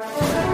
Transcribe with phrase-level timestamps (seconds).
[0.00, 0.49] Thank you.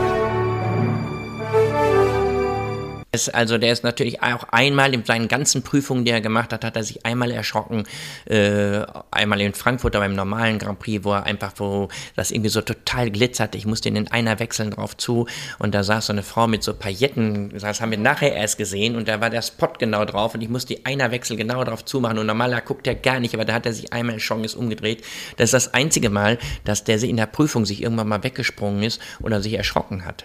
[3.29, 6.77] Also der ist natürlich auch einmal in seinen ganzen Prüfungen, die er gemacht hat, hat
[6.77, 7.85] er sich einmal erschrocken,
[8.27, 12.61] äh, einmal in Frankfurt beim normalen Grand Prix, wo er einfach, wo das irgendwie so
[12.61, 13.59] total glitzerte.
[13.59, 15.27] Ich musste ihn in einer wechseln drauf zu
[15.59, 18.97] und da saß so eine Frau mit so Pailletten, das haben wir nachher erst gesehen
[18.97, 21.85] und da war der Spot genau drauf und ich musste die einer Wechsel genau drauf
[21.85, 24.55] zumachen und normaler guckt er gar nicht, aber da hat er sich einmal erschrocken, ist
[24.55, 25.05] umgedreht.
[25.37, 29.01] Das ist das einzige Mal, dass der in der Prüfung sich irgendwann mal weggesprungen ist
[29.21, 30.25] oder sich erschrocken hat.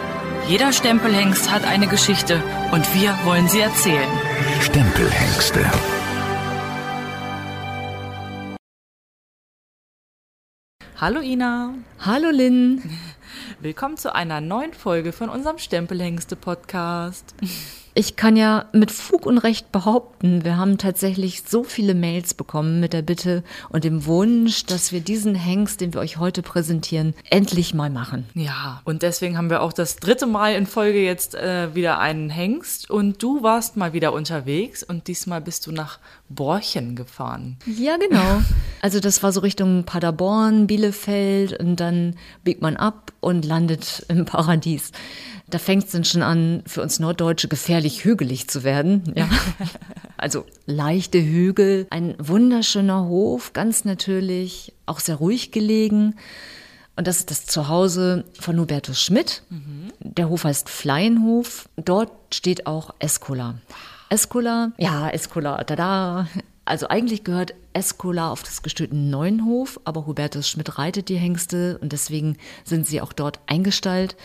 [0.51, 4.09] Jeder Stempelhengst hat eine Geschichte und wir wollen sie erzählen.
[4.59, 5.65] Stempelhengste.
[10.97, 11.75] Hallo Ina.
[12.01, 12.81] Hallo Lynn.
[13.61, 17.33] Willkommen zu einer neuen Folge von unserem Stempelhengste Podcast.
[17.93, 22.79] Ich kann ja mit Fug und Recht behaupten, wir haben tatsächlich so viele Mails bekommen
[22.79, 27.13] mit der Bitte und dem Wunsch, dass wir diesen Hengst, den wir euch heute präsentieren,
[27.29, 28.25] endlich mal machen.
[28.33, 32.29] Ja, und deswegen haben wir auch das dritte Mal in Folge jetzt äh, wieder einen
[32.29, 37.57] Hengst und du warst mal wieder unterwegs und diesmal bist du nach Borchen gefahren.
[37.65, 38.41] Ja, genau.
[38.81, 44.23] Also das war so Richtung Paderborn, Bielefeld und dann biegt man ab und landet im
[44.23, 44.91] Paradies.
[45.51, 49.13] Da fängt es dann schon an, für uns Norddeutsche gefährlich hügelig zu werden.
[49.15, 49.29] Ja.
[50.17, 56.13] Also leichte Hügel, ein wunderschöner Hof, ganz natürlich, auch sehr ruhig gelegen.
[56.95, 59.41] Und das ist das Zuhause von Hubertus Schmidt.
[59.49, 59.91] Mhm.
[59.99, 61.67] Der Hof heißt Fleinhof.
[61.75, 63.55] Dort steht auch Escola.
[64.09, 66.27] Escola, ja, Escola, tada.
[66.65, 71.93] Also eigentlich gehört Escola auf das Gestüt Neuenhof, aber Hubertus Schmidt reitet die Hengste und
[71.93, 74.15] deswegen sind sie auch dort eingestallt.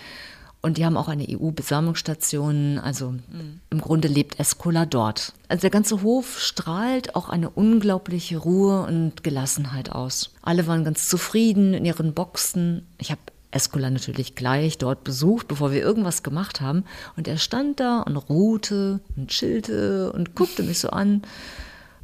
[0.66, 2.80] Und die haben auch eine EU-Besammlungsstation.
[2.80, 3.60] Also mhm.
[3.70, 5.32] im Grunde lebt Escola dort.
[5.46, 10.32] Also der ganze Hof strahlt auch eine unglaubliche Ruhe und Gelassenheit aus.
[10.42, 12.84] Alle waren ganz zufrieden in ihren Boxen.
[12.98, 13.20] Ich habe
[13.52, 16.82] Escola natürlich gleich dort besucht, bevor wir irgendwas gemacht haben.
[17.16, 21.22] Und er stand da und ruhte und chillte und guckte mich so an.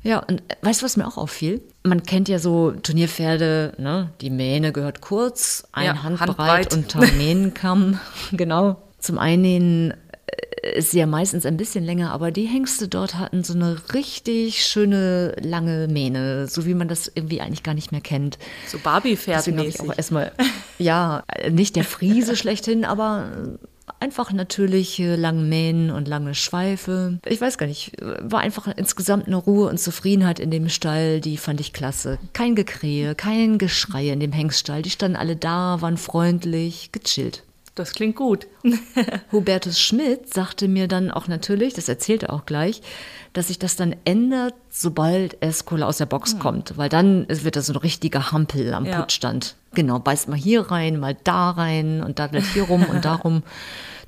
[0.02, 1.62] Ja, und äh, weißt du, was mir auch auffiel?
[1.84, 4.10] Man kennt ja so Turnierpferde, ne?
[4.20, 8.00] Die Mähne gehört kurz, ein ja, Handbreit, Handbreit unter Mähnenkamm.
[8.32, 8.82] genau.
[8.98, 9.92] Zum einen
[10.26, 13.76] äh, ist sie ja meistens ein bisschen länger, aber die Hengste dort hatten so eine
[13.94, 18.38] richtig schöne lange Mähne, so wie man das irgendwie eigentlich gar nicht mehr kennt.
[18.66, 19.46] So Barbie-Pferd.
[19.46, 20.32] Deswegen ich auch erstmal,
[20.78, 23.58] ja, nicht der Friese schlechthin, aber
[24.00, 27.18] Einfach natürliche lange Mähnen und lange Schweife.
[27.26, 31.36] Ich weiß gar nicht, war einfach insgesamt eine Ruhe und Zufriedenheit in dem Stall, die
[31.36, 32.18] fand ich klasse.
[32.32, 34.82] Kein Gekrähe, kein Geschrei in dem Hengststall.
[34.82, 37.44] Die standen alle da, waren freundlich, gechillt.
[37.74, 38.48] Das klingt gut.
[39.32, 42.82] Hubertus Schmidt sagte mir dann auch natürlich, das erzählt er auch gleich,
[43.32, 46.38] dass sich das dann ändert, sobald Escola aus der Box hm.
[46.38, 49.00] kommt, weil dann wird das so ein richtiger Hampel am ja.
[49.00, 49.56] Puttstand.
[49.74, 53.42] Genau, beißt mal hier rein, mal da rein und daddelt hier rum und darum.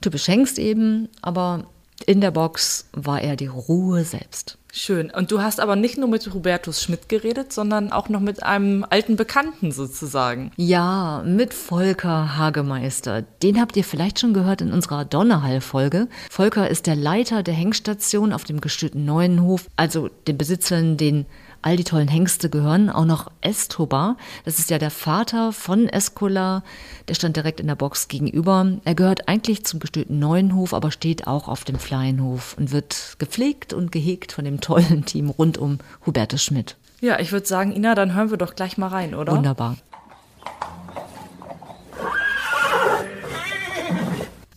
[0.03, 1.65] Typisch Hengst eben, aber
[2.05, 4.59] in der Box war er die Ruhe selbst.
[4.77, 5.13] Schön.
[5.13, 8.85] Und du hast aber nicht nur mit Hubertus Schmidt geredet, sondern auch noch mit einem
[8.91, 10.51] alten Bekannten sozusagen.
[10.57, 13.23] Ja, mit Volker Hagemeister.
[13.23, 16.09] Den habt ihr vielleicht schon gehört in unserer Donnerhall-Folge.
[16.29, 21.27] Volker ist der Leiter der Hengstation auf dem gestützten Neuenhof, also den Besitzern, den
[21.65, 24.17] all die tollen Hengste gehören, auch noch Estobar.
[24.45, 26.63] Das ist ja der Vater von Escola.
[27.09, 28.67] Der stand direkt in der Box gegenüber.
[28.85, 33.73] Er gehört eigentlich zum gestörten Neuenhof, aber steht auch auf dem Flyenhof und wird gepflegt
[33.73, 36.77] und gehegt von dem tollen Team rund um Hubertus Schmidt.
[37.01, 39.35] Ja, ich würde sagen, Ina, dann hören wir doch gleich mal rein, oder?
[39.35, 39.77] Wunderbar.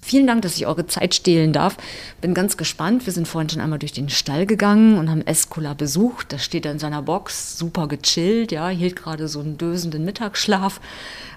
[0.08, 1.76] Vielen Dank, dass ich eure Zeit stehlen darf.
[2.22, 3.06] Bin ganz gespannt.
[3.06, 6.32] Wir sind vorhin schon einmal durch den Stall gegangen und haben Escola besucht.
[6.32, 10.80] Da steht er in seiner Box, super gechillt, ja, hielt gerade so einen dösenden Mittagsschlaf.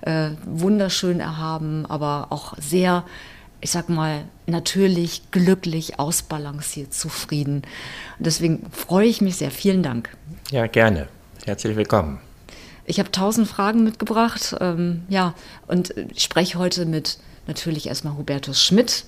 [0.02, 3.02] Äh, wunderschön erhaben, aber auch sehr,
[3.60, 7.62] ich sag mal, natürlich, glücklich, ausbalanciert, zufrieden.
[8.18, 9.50] Und deswegen freue ich mich sehr.
[9.50, 10.16] Vielen Dank.
[10.52, 11.08] Ja, gerne.
[11.44, 12.20] Herzlich willkommen.
[12.84, 14.54] Ich habe tausend Fragen mitgebracht.
[14.60, 15.34] Ähm, ja,
[15.66, 17.18] und ich spreche heute mit
[17.50, 19.04] Natürlich erstmal Hubertus Schmidt.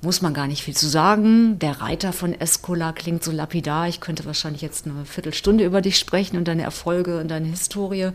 [0.00, 1.58] Muss man gar nicht viel zu sagen.
[1.58, 3.88] Der Reiter von Escola klingt so lapidar.
[3.88, 8.12] Ich könnte wahrscheinlich jetzt eine Viertelstunde über dich sprechen und deine Erfolge und deine Historie.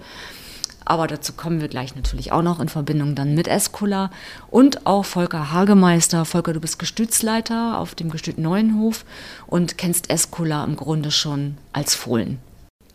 [0.86, 4.10] Aber dazu kommen wir gleich natürlich auch noch in Verbindung dann mit Escola
[4.50, 6.25] und auch Volker Hagemeister.
[6.25, 9.06] Volker, du bist Gestütsleiter auf dem Gestüt Neuenhof
[9.45, 12.39] und kennst Escola im Grunde schon als Fohlen.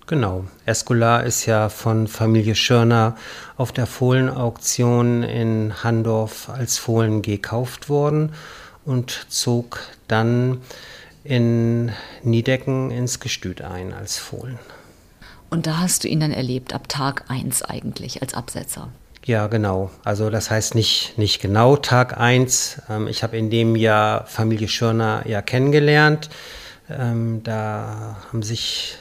[0.06, 0.45] Genau.
[0.67, 3.17] Escola ist ja von Familie Schörner
[3.56, 8.33] auf der Fohlenauktion in Handorf als Fohlen gekauft worden
[8.85, 10.61] und zog dann
[11.25, 11.91] in
[12.23, 14.59] Niedecken ins Gestüt ein als Fohlen.
[15.49, 18.89] Und da hast du ihn dann erlebt, ab Tag 1 eigentlich, als Absetzer.
[19.25, 19.91] Ja, genau.
[20.05, 22.83] Also das heißt nicht, nicht genau Tag 1.
[22.91, 26.29] Ähm, ich habe in dem Jahr Familie Schörner ja kennengelernt.
[26.91, 28.99] Ähm, da haben sich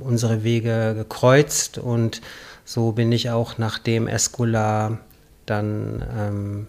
[0.00, 2.20] unsere Wege gekreuzt und
[2.64, 4.98] so bin ich auch nachdem Escola
[5.46, 6.66] dann ähm,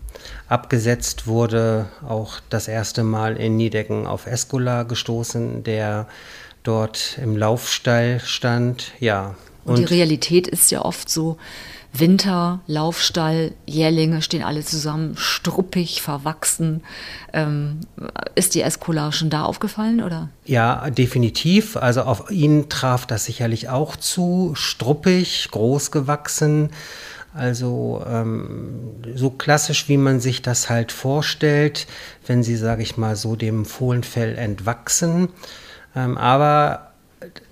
[0.47, 6.07] abgesetzt wurde, auch das erste Mal in Niedecken auf Escola gestoßen, der
[6.63, 8.91] dort im Laufstall stand.
[8.99, 9.35] Ja.
[9.65, 11.37] Und, und die Realität ist ja oft so,
[11.99, 16.83] Winter, Laufstall, Jährlinge stehen alle zusammen, struppig, verwachsen.
[17.33, 17.79] Ähm,
[18.35, 20.29] ist die Escola schon da aufgefallen, oder?
[20.45, 21.77] Ja, definitiv.
[21.77, 24.51] Also auf ihn traf das sicherlich auch zu.
[24.55, 26.69] Struppig, groß gewachsen.
[27.33, 31.85] Also ähm, so klassisch, wie man sich das halt vorstellt,
[32.27, 35.29] wenn sie, sage ich mal, so dem Fohlenfell entwachsen.
[35.95, 36.91] Ähm, aber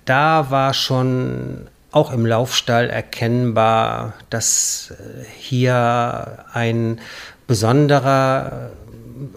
[0.04, 7.00] da war schon auch im Laufstall erkennbar, dass äh, hier ein
[7.46, 8.70] besonderer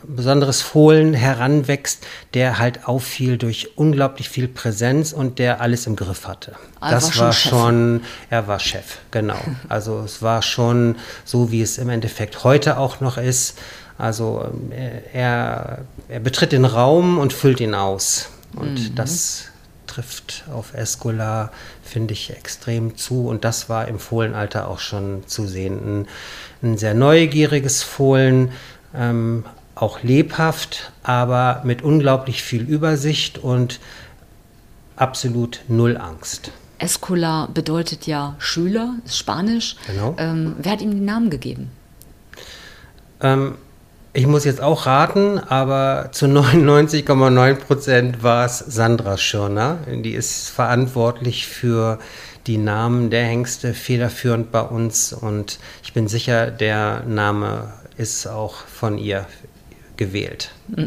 [0.07, 6.27] besonderes Fohlen heranwächst, der halt auffiel durch unglaublich viel Präsenz und der alles im Griff
[6.27, 6.55] hatte.
[6.79, 9.39] Ah, das war, schon, war schon, er war Chef, genau.
[9.69, 10.95] Also es war schon
[11.25, 13.59] so, wie es im Endeffekt heute auch noch ist.
[13.97, 14.71] Also ähm,
[15.13, 18.29] er, er betritt den Raum und füllt ihn aus.
[18.55, 18.95] Und mhm.
[18.95, 19.45] das
[19.87, 21.51] trifft auf Escola,
[21.87, 23.27] finde ich, extrem zu.
[23.27, 26.03] Und das war im Fohlenalter auch schon zu sehen.
[26.61, 28.51] Ein, ein sehr neugieriges Fohlen,
[28.93, 29.45] ähm,
[29.75, 33.79] auch lebhaft, aber mit unglaublich viel Übersicht und
[34.95, 36.51] absolut null Angst.
[36.79, 39.75] Escola bedeutet ja Schüler, ist Spanisch.
[39.87, 40.15] Genau.
[40.17, 41.71] Ähm, wer hat ihm den Namen gegeben?
[43.21, 43.55] Ähm,
[44.17, 49.77] ich muss jetzt auch raten, aber zu 99,9 Prozent war es Sandra Schirner.
[49.87, 51.99] Die ist verantwortlich für
[52.47, 58.55] die Namen der Hengste federführend bei uns und ich bin sicher, der Name ist auch
[58.55, 59.27] von ihr
[59.97, 60.51] gewählt.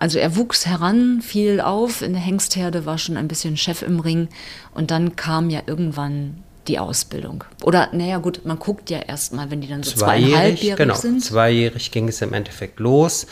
[0.00, 3.98] Also er wuchs heran, fiel auf in der Hengstherde, war schon ein bisschen Chef im
[3.98, 4.28] Ring
[4.72, 7.44] und dann kam ja irgendwann die Ausbildung.
[7.62, 11.24] Oder naja gut, man guckt ja erstmal, wenn die dann so zweieinhalbjährig genau, sind.
[11.24, 13.26] Zweijährig ging es im Endeffekt los.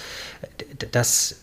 [0.93, 1.37] Das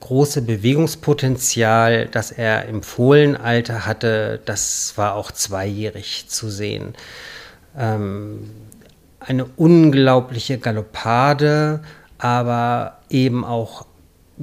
[0.00, 6.94] große Bewegungspotenzial, das er im Fohlenalter hatte, das war auch zweijährig zu sehen.
[7.76, 8.50] Ähm,
[9.20, 11.82] eine unglaubliche Galoppade,
[12.18, 13.86] aber eben auch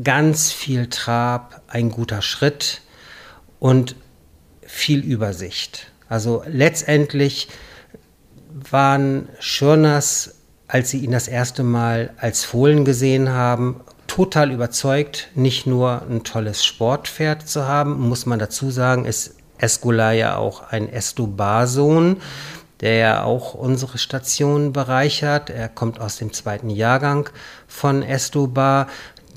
[0.02, 2.82] ganz viel Trab, ein guter Schritt
[3.60, 3.96] und
[4.62, 5.93] viel Übersicht.
[6.14, 7.48] Also letztendlich
[8.70, 10.36] waren Schirners,
[10.68, 16.24] als sie ihn das erste Mal als Fohlen gesehen haben, total überzeugt, nicht nur ein
[16.24, 22.18] tolles Sportpferd zu haben, muss man dazu sagen, ist Escola ja auch ein Estobar-Sohn
[22.80, 25.50] der ja auch unsere Station bereichert.
[25.50, 27.30] Er kommt aus dem zweiten Jahrgang
[27.66, 28.88] von Estobar.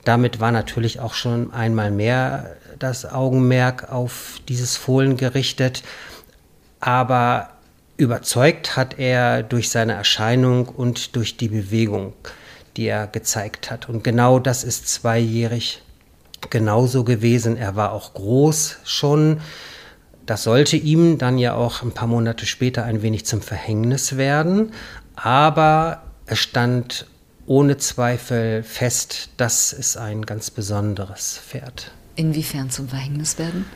[0.03, 5.85] Damit war natürlich auch schon einmal mehr das Augenmerk auf dieses Fohlen gerichtet.
[6.81, 7.51] Aber
[7.97, 12.13] überzeugt hat er durch seine Erscheinung und durch die Bewegung,
[12.77, 13.89] die er gezeigt hat.
[13.89, 15.83] Und genau das ist zweijährig
[16.51, 17.57] genauso gewesen.
[17.57, 19.41] Er war auch groß schon.
[20.27, 24.73] Das sollte ihm dann ja auch ein paar Monate später ein wenig zum Verhängnis werden,
[25.15, 27.07] aber es stand
[27.47, 31.93] ohne Zweifel fest, das ist ein ganz besonderes Pferd.
[32.17, 33.67] Inwiefern zum Verhängnis werden?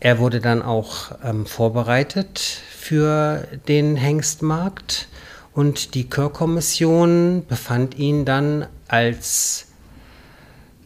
[0.00, 5.08] Er wurde dann auch ähm, vorbereitet für den Hengstmarkt
[5.52, 9.66] und die Kör-Kommission befand ihn dann als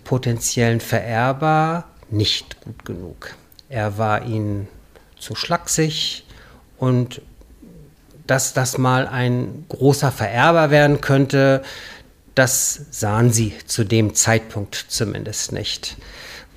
[0.05, 3.35] potenziellen Vererber nicht gut genug.
[3.69, 4.69] Er war ihnen
[5.19, 6.25] zu schlaksig
[6.79, 7.21] und
[8.27, 11.63] dass das mal ein großer Vererber werden könnte,
[12.37, 15.97] das sahen sie zu dem Zeitpunkt zumindest nicht.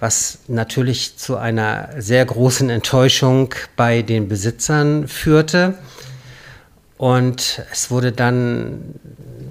[0.04, 5.76] Was natürlich zu einer sehr großen Enttäuschung bei den Besitzern führte.
[6.98, 8.96] Und es wurde dann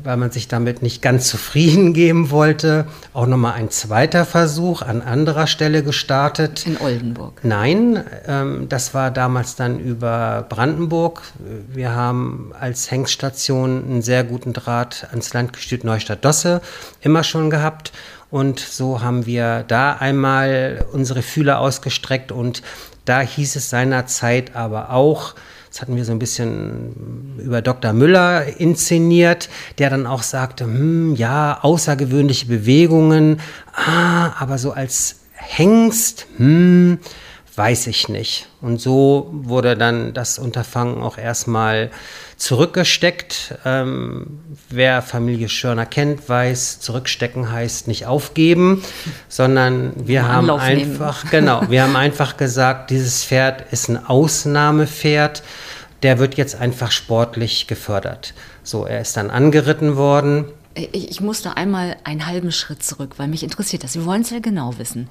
[0.04, 5.02] weil man sich damit nicht ganz zufrieden geben wollte, auch nochmal ein zweiter Versuch an
[5.02, 6.66] anderer Stelle gestartet.
[6.66, 7.40] In Oldenburg?
[7.42, 11.22] Nein, ähm, das war damals dann über Brandenburg.
[11.68, 16.60] Wir haben als Hengststation einen sehr guten Draht ans Landgestüt Neustadt-Dosse
[17.00, 17.92] immer schon gehabt.
[18.32, 22.62] Und so haben wir da einmal unsere Fühler ausgestreckt und
[23.04, 25.34] da hieß es seinerzeit aber auch,
[25.68, 27.92] das hatten wir so ein bisschen über Dr.
[27.92, 33.38] Müller inszeniert, der dann auch sagte, hm, ja, außergewöhnliche Bewegungen,
[33.74, 37.00] ah, aber so als Hengst, hm,
[37.54, 38.48] weiß ich nicht.
[38.62, 41.90] Und so wurde dann das Unterfangen auch erstmal
[42.36, 43.58] zurückgesteckt.
[43.64, 44.40] Ähm,
[44.70, 48.82] wer Familie Schörner kennt, weiß, zurückstecken heißt nicht aufgeben,
[49.28, 51.30] sondern wir haben Anlauf einfach, nehmen.
[51.30, 55.42] genau, wir haben einfach gesagt, dieses Pferd ist ein Ausnahmepferd,
[56.02, 58.32] der wird jetzt einfach sportlich gefördert.
[58.62, 63.28] So, er ist dann angeritten worden ich, ich musste einmal einen halben Schritt zurück, weil
[63.28, 63.94] mich interessiert das.
[63.94, 65.08] Wir wollen es ja genau wissen.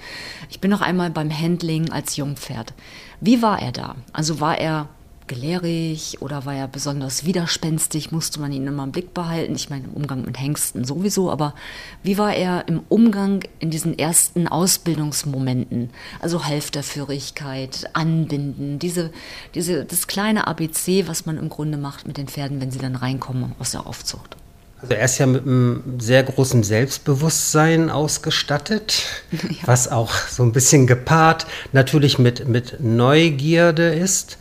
[0.49, 2.73] Ich bin noch einmal beim Handling als Jungpferd.
[3.19, 3.95] Wie war er da?
[4.13, 4.89] Also war er
[5.27, 8.11] gelehrig oder war er besonders widerspenstig?
[8.11, 9.55] Musste man ihn immer im Blick behalten?
[9.55, 11.55] Ich meine, im Umgang mit Hengsten sowieso, aber
[12.03, 15.91] wie war er im Umgang in diesen ersten Ausbildungsmomenten?
[16.19, 19.11] Also Halfterführigkeit, Anbinden, diese,
[19.55, 22.97] diese, das kleine ABC, was man im Grunde macht mit den Pferden, wenn sie dann
[22.97, 24.35] reinkommen aus der Aufzucht.
[24.81, 29.39] Also er ist ja mit einem sehr großen Selbstbewusstsein ausgestattet, ja.
[29.65, 34.37] was auch so ein bisschen gepaart natürlich mit, mit Neugierde ist,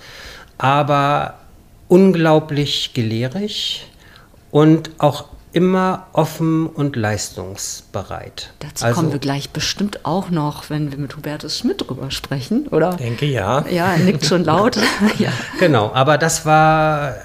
[0.56, 1.34] aber
[1.88, 3.86] unglaublich gelehrig
[4.50, 8.52] und auch immer offen und leistungsbereit.
[8.60, 12.68] Dazu also, kommen wir gleich bestimmt auch noch, wenn wir mit Hubertus Schmidt drüber sprechen,
[12.68, 12.94] oder?
[12.94, 13.66] Denke ja.
[13.68, 14.76] Ja, er nickt schon laut.
[15.18, 15.32] ja.
[15.58, 17.16] Genau, aber das war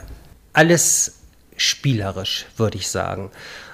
[0.53, 1.13] alles
[1.57, 3.31] spielerisch, würde ich sagen.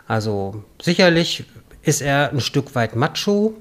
[0.07, 1.45] Also sicherlich
[1.81, 3.53] ist er ein Stück weit macho.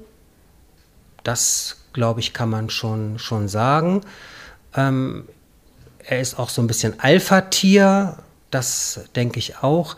[1.23, 4.01] Das, glaube ich, kann man schon, schon sagen.
[4.75, 5.27] Ähm,
[6.03, 8.17] er ist auch so ein bisschen Alpha-Tier,
[8.49, 9.95] das denke ich auch.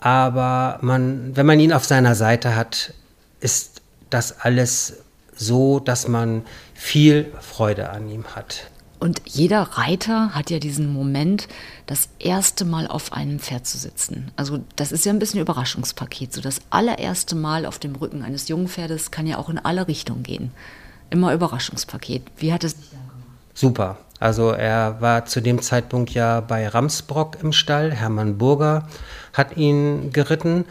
[0.00, 2.94] Aber man, wenn man ihn auf seiner Seite hat,
[3.40, 4.94] ist das alles
[5.34, 8.71] so, dass man viel Freude an ihm hat.
[9.02, 11.48] Und jeder Reiter hat ja diesen Moment,
[11.86, 14.30] das erste Mal auf einem Pferd zu sitzen.
[14.36, 16.32] Also das ist ja ein bisschen ein Überraschungspaket.
[16.32, 19.88] So das allererste Mal auf dem Rücken eines jungen Pferdes kann ja auch in alle
[19.88, 20.52] Richtungen gehen.
[21.10, 22.22] Immer Überraschungspaket.
[22.36, 22.76] Wie hat es
[23.54, 23.98] Super.
[24.20, 27.90] Also er war zu dem Zeitpunkt ja bei Ramsbrock im Stall.
[27.90, 28.86] Hermann Burger
[29.32, 30.64] hat ihn geritten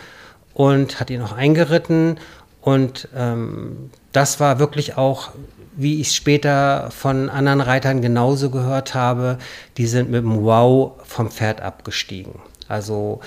[0.53, 2.17] und hat ihn auch eingeritten.
[2.61, 5.31] Und ähm, das war wirklich auch
[5.75, 9.37] wie ich später von anderen Reitern genauso gehört habe,
[9.77, 12.39] die sind mit dem Wow vom Pferd abgestiegen.
[12.67, 13.21] Also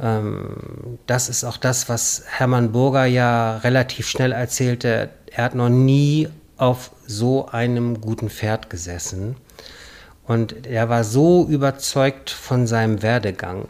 [0.00, 5.10] ähm, das ist auch das, was Hermann Burger ja relativ schnell erzählte.
[5.26, 9.36] Er hat noch nie auf so einem guten Pferd gesessen.
[10.26, 13.68] Und er war so überzeugt von seinem Werdegang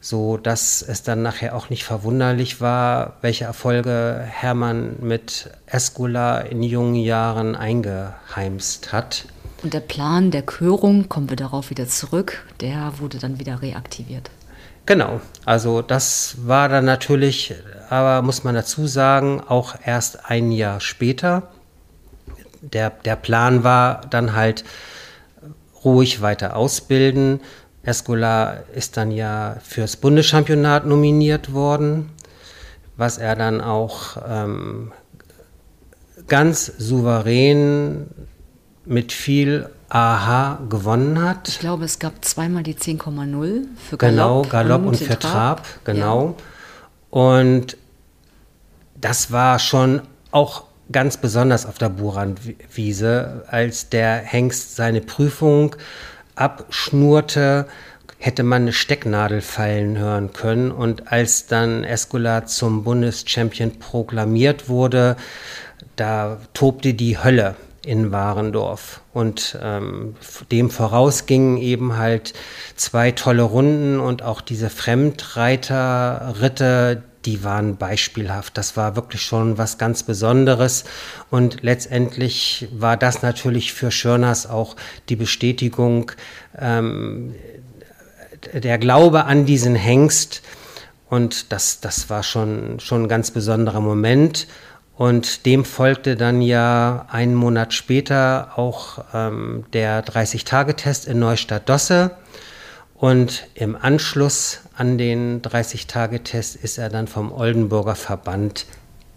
[0.00, 6.62] so dass es dann nachher auch nicht verwunderlich war, welche Erfolge Hermann mit Escola in
[6.62, 9.26] jungen Jahren eingeheimst hat.
[9.62, 14.30] Und der Plan der Körung, kommen wir darauf wieder zurück, der wurde dann wieder reaktiviert.
[14.86, 17.54] Genau, also das war dann natürlich,
[17.90, 21.50] aber muss man dazu sagen, auch erst ein Jahr später.
[22.62, 24.64] Der, der Plan war dann halt
[25.84, 27.40] ruhig weiter ausbilden,
[27.82, 32.10] Escola ist dann ja fürs Bundeschampionat nominiert worden,
[32.96, 34.92] was er dann auch ähm,
[36.28, 38.06] ganz souverän
[38.84, 41.48] mit viel Aha gewonnen hat.
[41.48, 43.98] Ich glaube, es gab zweimal die 10,0 für Galopp.
[43.98, 46.26] Genau, Galopp und, und für Trab, Trab genau.
[46.26, 47.18] Ja.
[47.18, 47.76] Und
[49.00, 55.74] das war schon auch ganz besonders auf der Buranwiese, als der Hengst seine Prüfung
[56.40, 57.66] abschnurte,
[58.18, 60.70] hätte man eine Stecknadel fallen hören können.
[60.70, 65.16] Und als dann Escola zum Bundeschampion proklamiert wurde,
[65.96, 69.00] da tobte die Hölle in Warendorf.
[69.12, 70.16] Und ähm,
[70.50, 72.34] dem voraus gingen eben halt
[72.76, 78.56] zwei tolle Runden und auch diese Fremdreiterritte, die waren beispielhaft.
[78.56, 80.84] Das war wirklich schon was ganz Besonderes.
[81.30, 84.76] Und letztendlich war das natürlich für Schörners auch
[85.08, 86.12] die Bestätigung,
[86.58, 87.34] ähm,
[88.52, 90.42] der Glaube an diesen Hengst.
[91.08, 94.46] Und das, das war schon, schon ein ganz besonderer Moment.
[94.96, 102.10] Und dem folgte dann ja einen Monat später auch ähm, der 30-Tage-Test in Neustadt-Dosse.
[103.00, 108.66] Und im Anschluss an den 30-Tage-Test ist er dann vom Oldenburger Verband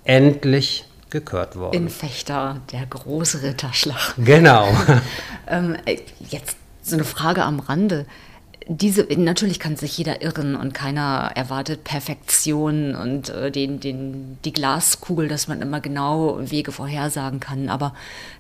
[0.06, 1.76] endlich gekürt worden.
[1.76, 4.16] In Fechter, der große Ritterschlag.
[4.18, 4.70] Genau.
[5.48, 5.98] ähm, äh,
[6.30, 8.06] jetzt so eine Frage am Rande.
[8.68, 14.54] Diese, natürlich kann sich jeder irren und keiner erwartet Perfektion und äh, den, den, die
[14.54, 17.70] Glaskugel, dass man immer genau Wege vorhersagen kann.
[17.70, 17.94] Aber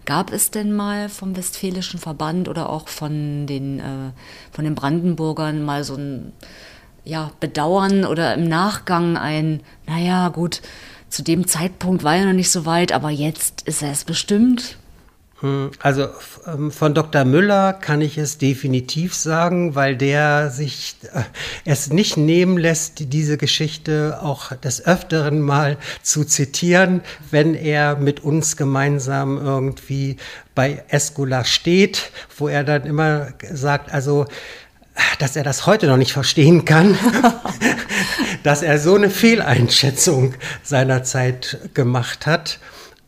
[0.06, 4.12] gab es denn mal vom Westfälischen Verband oder auch von den, äh,
[4.51, 6.32] von den Brandenburgern mal so ein
[7.03, 10.62] ja, Bedauern oder im Nachgang ein, naja, gut,
[11.10, 14.77] zu dem Zeitpunkt war er noch nicht so weit, aber jetzt ist er es bestimmt.
[15.43, 16.07] Hm, also
[16.47, 17.25] ähm, von Dr.
[17.25, 21.23] Müller kann ich es definitiv sagen, weil der sich äh,
[21.65, 28.21] es nicht nehmen lässt, diese Geschichte auch des Öfteren mal zu zitieren, wenn er mit
[28.21, 30.15] uns gemeinsam irgendwie
[30.55, 34.25] bei Escola steht, wo er dann immer sagt, also
[35.19, 36.97] dass er das heute noch nicht verstehen kann,
[38.43, 42.59] dass er so eine Fehleinschätzung seinerzeit gemacht hat.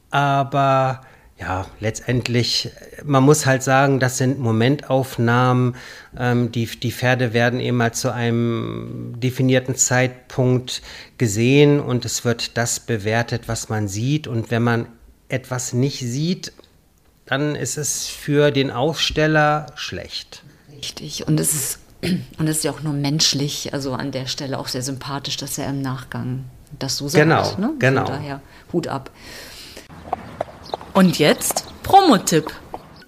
[0.10, 1.02] Aber
[1.38, 2.70] ja, letztendlich,
[3.04, 5.76] man muss halt sagen, das sind Momentaufnahmen.
[6.18, 10.82] Ähm, die, die Pferde werden eben mal zu einem definierten Zeitpunkt
[11.18, 14.28] gesehen und es wird das bewertet, was man sieht.
[14.28, 14.88] Und wenn man
[15.28, 16.54] etwas nicht sieht,
[17.26, 20.44] dann ist es für den Aufsteller schlecht.
[20.78, 21.28] Richtig.
[21.28, 21.80] Und es ist,
[22.38, 25.58] und es ist ja auch nur menschlich, also an der Stelle auch sehr sympathisch, dass
[25.58, 26.46] er im Nachgang
[26.80, 27.22] das so sagt.
[27.22, 27.74] Genau, ne?
[27.78, 28.06] genau.
[28.06, 29.12] Von daher Hut ab.
[30.96, 32.54] Und jetzt Promotipp.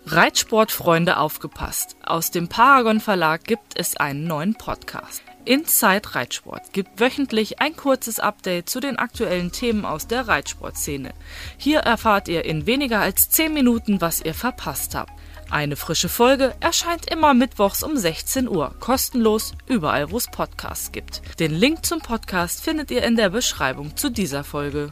[0.07, 1.95] Reitsportfreunde aufgepasst.
[2.03, 5.23] Aus dem Paragon Verlag gibt es einen neuen Podcast.
[5.45, 11.13] Inside Reitsport gibt wöchentlich ein kurzes Update zu den aktuellen Themen aus der Reitsportszene.
[11.57, 15.13] Hier erfahrt ihr in weniger als 10 Minuten, was ihr verpasst habt.
[15.49, 21.21] Eine frische Folge erscheint immer mittwochs um 16 Uhr, kostenlos überall, wo es Podcasts gibt.
[21.39, 24.91] Den Link zum Podcast findet ihr in der Beschreibung zu dieser Folge.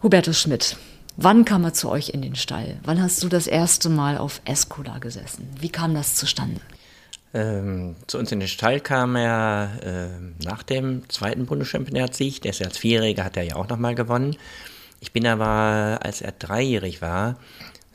[0.00, 0.76] Hubertus Schmidt,
[1.16, 2.76] wann kam er zu euch in den Stall?
[2.84, 5.48] Wann hast du das erste Mal auf Escola gesessen?
[5.58, 6.60] Wie kam das zustande?
[7.34, 12.40] Ähm, zu uns in den Stall kam er äh, nach dem zweiten Bundeschampionatssieg.
[12.42, 14.36] Der ist ja als Vierjähriger, hat er ja auch nochmal gewonnen.
[15.00, 17.34] Ich bin aber, als er dreijährig war,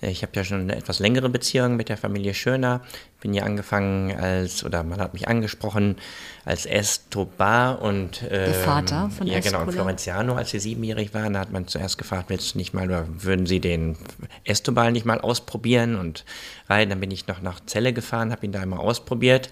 [0.03, 2.81] ich habe ja schon eine etwas längere Beziehung mit der Familie Schöner.
[3.21, 5.97] Bin ja angefangen als, oder man hat mich angesprochen
[6.45, 8.21] als Estobar und.
[8.23, 11.67] Ähm, der Vater von Ja, genau, und Florenziano, als sie siebenjährig waren, da hat man
[11.67, 13.97] zuerst gefragt, willst du nicht mal, oder würden sie den
[14.43, 16.25] Estobal nicht mal ausprobieren und
[16.69, 16.89] rein.
[16.89, 19.49] Dann bin ich noch nach Celle gefahren, habe ihn da einmal ausprobiert.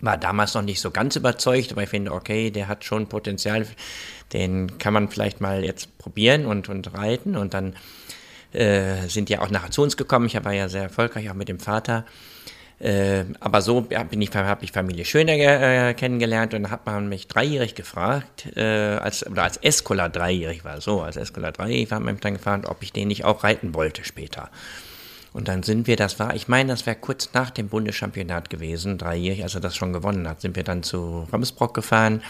[0.00, 3.66] War damals noch nicht so ganz überzeugt, aber ich finde, okay, der hat schon Potenzial,
[4.32, 7.76] den kann man vielleicht mal jetzt probieren und, und reiten und dann
[8.52, 10.26] äh, sind ja auch nachher zu uns gekommen.
[10.26, 12.04] Ich war ja sehr erfolgreich, auch mit dem Vater.
[12.78, 17.08] Äh, aber so bin ich, habe ich Familie Schöner äh, kennengelernt und dann hat man
[17.08, 22.00] mich dreijährig gefragt, äh, als, oder als Escola dreijährig war, so, als Escola dreijährig war
[22.00, 24.50] man mich dann gefragt, ob ich den nicht auch reiten wollte später.
[25.32, 28.98] Und dann sind wir, das war, ich meine, das wäre kurz nach dem Bundeschampionat gewesen,
[28.98, 32.22] dreijährig, als er das schon gewonnen hat, sind wir dann zu Ramsbrock gefahren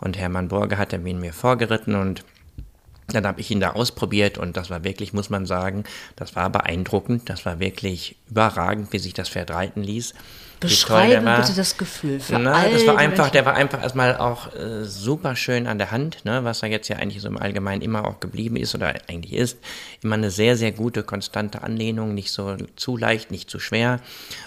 [0.00, 2.24] und Hermann Borge hat er mir vorgeritten und
[3.14, 5.84] dann habe ich ihn da ausprobiert und das war wirklich, muss man sagen,
[6.16, 7.28] das war beeindruckend.
[7.30, 10.12] Das war wirklich überragend, wie sich das Pferd reiten ließ.
[10.60, 13.32] Wie toll bitte das Gefühl für Na, all das war einfach, Menschen.
[13.32, 16.88] der war einfach erstmal auch äh, super schön an der Hand, ne, was er jetzt
[16.88, 19.58] ja eigentlich so im Allgemeinen immer auch geblieben ist oder eigentlich ist.
[20.02, 24.00] Immer eine sehr, sehr gute, konstante Anlehnung, nicht so zu leicht, nicht zu schwer.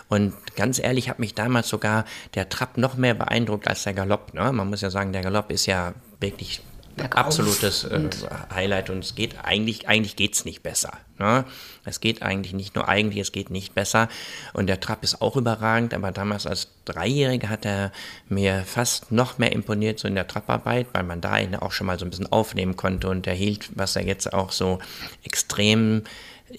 [0.09, 2.03] Und ganz ehrlich, hat mich damals sogar
[2.35, 4.33] der Trab noch mehr beeindruckt als der Galopp.
[4.33, 4.51] Ne?
[4.51, 6.61] Man muss ja sagen, der Galopp ist ja wirklich
[7.01, 8.09] Bergauf absolutes äh,
[8.53, 10.93] Highlight und es geht eigentlich, eigentlich geht's nicht besser.
[11.19, 11.45] Ne?
[11.85, 14.09] Es geht eigentlich nicht nur eigentlich, es geht nicht besser.
[14.53, 17.91] Und der Trab ist auch überragend, aber damals als Dreijähriger hat er
[18.27, 21.87] mir fast noch mehr imponiert, so in der Trapparbeit, weil man da ihn auch schon
[21.87, 24.79] mal so ein bisschen aufnehmen konnte und er hielt, was er jetzt auch so
[25.23, 26.03] extrem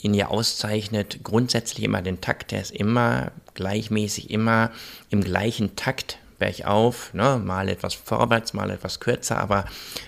[0.00, 4.70] ihn ja auszeichnet, grundsätzlich immer den Takt, der ist immer gleichmäßig, immer
[5.10, 7.40] im gleichen Takt bergauf, ne?
[7.42, 9.64] mal etwas vorwärts, mal etwas kürzer, aber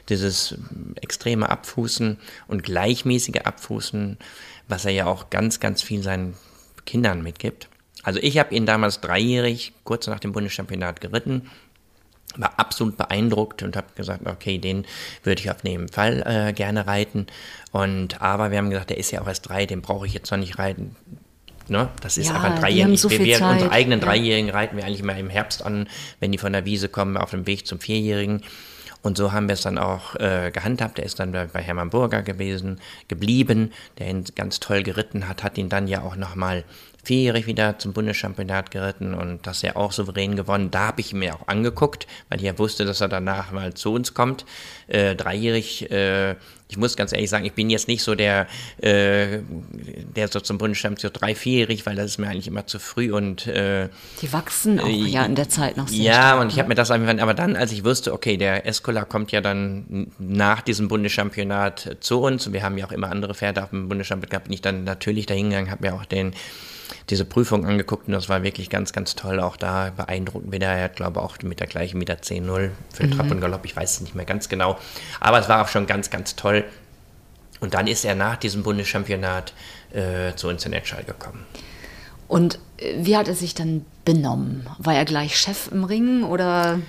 [0.09, 0.59] dieses
[1.01, 2.19] extreme Abfußen
[2.49, 4.19] und gleichmäßige Abfußen,
[4.67, 6.35] was er ja auch ganz, ganz viel seinen
[6.87, 7.69] Kindern mitgibt.
[8.03, 11.53] Also ich habe ihn damals dreijährig, kurz nach dem Bundeschampionat geritten,
[12.37, 14.87] war absolut beeindruckt und habe gesagt, okay, den
[15.23, 17.29] würde ich auf jeden Fall äh, gerne reiten.
[17.71, 20.33] Und aber wir haben gesagt, der ist ja auch erst drei, den brauche ich jetzt
[20.33, 20.97] noch nicht reiten.
[21.69, 21.89] Ne?
[22.03, 24.07] Das ist Ja, aber ein haben so wir, wir, unsere eigenen ja.
[24.07, 25.89] Dreijährigen reiten wir eigentlich immer im Herbst an,
[26.21, 28.43] wenn die von der Wiese kommen, auf dem Weg zum Vierjährigen.
[29.05, 30.99] Und so haben wir es dann auch äh, gehandhabt.
[30.99, 35.59] Er ist dann bei Hermann Burger gewesen, geblieben, der ihn ganz toll geritten hat, hat
[35.59, 36.65] ihn dann ja auch nochmal
[37.05, 40.71] vierjährig wieder zum Bundeschampionat geritten und das ja auch souverän gewonnen.
[40.71, 43.93] Da habe ich mir auch angeguckt, weil ich ja wusste, dass er danach mal zu
[43.93, 44.47] uns kommt.
[44.87, 46.37] Äh, dreijährig, äh,
[46.69, 48.47] ich muss ganz ehrlich sagen, ich bin jetzt nicht so der,
[48.79, 49.41] äh,
[50.17, 53.13] der so zum Bundeschampionat so drei, vierjährig, weil das ist mir eigentlich immer zu früh
[53.13, 53.89] und äh,
[54.23, 56.69] die wachsen auch ja in der Zeit noch sehr Ja, stark, und ich habe ne?
[56.71, 60.63] mir das einfach, aber dann, als ich wusste, okay, der Escola kommt ja dann nach
[60.63, 64.31] diesem Bundeschampionat zu uns und wir haben ja auch immer andere Pferde auf dem Bundeschampionat
[64.31, 66.33] gehabt, bin ich dann natürlich dahingegangen, habe mir auch den
[67.11, 69.41] diese Prüfung angeguckt und das war wirklich ganz, ganz toll.
[69.41, 70.69] Auch da beeindruckend wieder.
[70.69, 73.11] Er hat, glaube ich, auch mit der gleichen Meter 10-0 für mhm.
[73.11, 73.65] Trab und Galopp.
[73.65, 74.79] Ich weiß es nicht mehr ganz genau.
[75.21, 76.65] Aber es war auch schon ganz, ganz toll.
[77.61, 79.53] Und dann ist er nach diesem Bundeschampionat
[79.93, 81.47] äh, zu uns in Etschall gekommen.
[82.29, 84.69] Und äh, wie hat er sich dann benommen?
[84.79, 86.81] War er gleich Chef im Ring oder?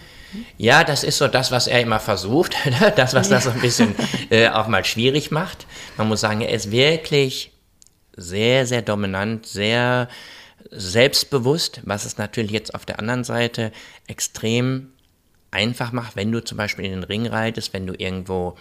[0.57, 2.55] Ja, das ist so das, was er immer versucht.
[2.95, 3.95] das, was das so ein bisschen
[4.29, 5.65] äh, auch mal schwierig macht.
[5.97, 7.51] Man muss sagen, er ist wirklich
[8.15, 10.07] sehr, sehr dominant, sehr
[10.71, 13.71] selbstbewusst, was es natürlich jetzt auf der anderen Seite
[14.07, 14.91] extrem
[15.51, 18.57] einfach macht, wenn du zum Beispiel in den Ring reitest, wenn du irgendwo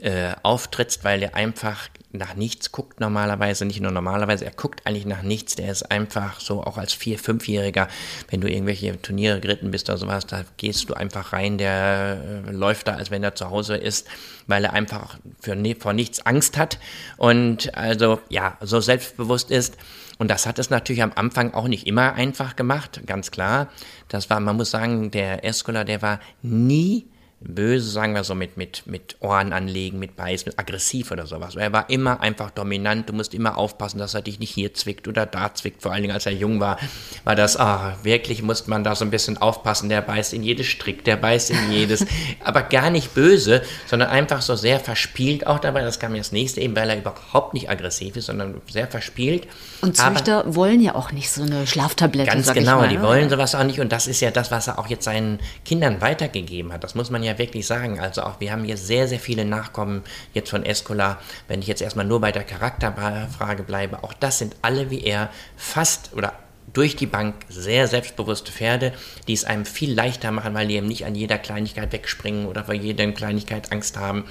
[0.00, 5.04] äh, auftrittst, weil er einfach nach nichts guckt normalerweise, nicht nur normalerweise, er guckt eigentlich
[5.04, 7.88] nach nichts, der ist einfach so auch als Vier-, Fünfjähriger,
[8.30, 12.50] wenn du irgendwelche Turniere geritten bist oder sowas, da gehst du einfach rein, der äh,
[12.50, 14.08] läuft da, als wenn er zu Hause ist,
[14.46, 16.78] weil er einfach für, vor nichts Angst hat
[17.18, 19.76] und also ja, so selbstbewusst ist.
[20.16, 23.68] Und das hat es natürlich am Anfang auch nicht immer einfach gemacht, ganz klar.
[24.08, 27.06] Das war, man muss sagen, der Escola, der war nie
[27.40, 31.54] böse, sagen wir so, mit, mit, mit Ohren anlegen, mit Beißen, aggressiv oder sowas.
[31.54, 33.08] Er war immer einfach dominant.
[33.08, 35.82] Du musst immer aufpassen, dass er dich nicht hier zwickt oder da zwickt.
[35.82, 36.78] Vor allen Dingen, als er jung war,
[37.22, 39.88] war das, ah, wirklich musste man da so ein bisschen aufpassen.
[39.88, 42.04] Der beißt in jedes Strick, der beißt in jedes,
[42.44, 45.82] aber gar nicht böse, sondern einfach so sehr verspielt auch dabei.
[45.82, 49.46] Das kam mir das nächste eben, weil er überhaupt nicht aggressiv ist, sondern sehr verspielt.
[49.80, 52.32] Und Züchter aber, wollen ja auch nicht so eine Schlaftablette.
[52.32, 53.02] Ganz genau, mal, die ne?
[53.02, 53.78] wollen sowas auch nicht.
[53.78, 56.82] Und das ist ja das, was er auch jetzt seinen Kindern weitergegeben hat.
[56.82, 58.00] Das muss man ja ja wirklich sagen.
[58.00, 60.02] Also auch wir haben hier sehr, sehr viele Nachkommen
[60.34, 61.18] jetzt von Escola.
[61.46, 65.30] Wenn ich jetzt erstmal nur bei der Charakterfrage bleibe, auch das sind alle wie er
[65.56, 66.32] fast oder
[66.78, 68.92] durch die Bank sehr selbstbewusste Pferde,
[69.26, 72.62] die es einem viel leichter machen, weil die eben nicht an jeder Kleinigkeit wegspringen oder
[72.66, 74.26] vor jeder Kleinigkeit Angst haben.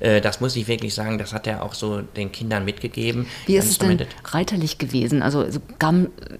[0.00, 3.28] Äh, das muss ich wirklich sagen, das hat er auch so den Kindern mitgegeben.
[3.46, 5.22] Wie ist es denn reiterlich gewesen?
[5.22, 5.60] Also so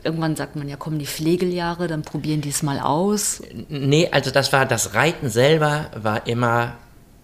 [0.03, 3.41] irgendwann sagt man ja, kommen die Pflegeljahre, dann probieren die es mal aus.
[3.69, 6.75] Nee, also das war, das Reiten selber war immer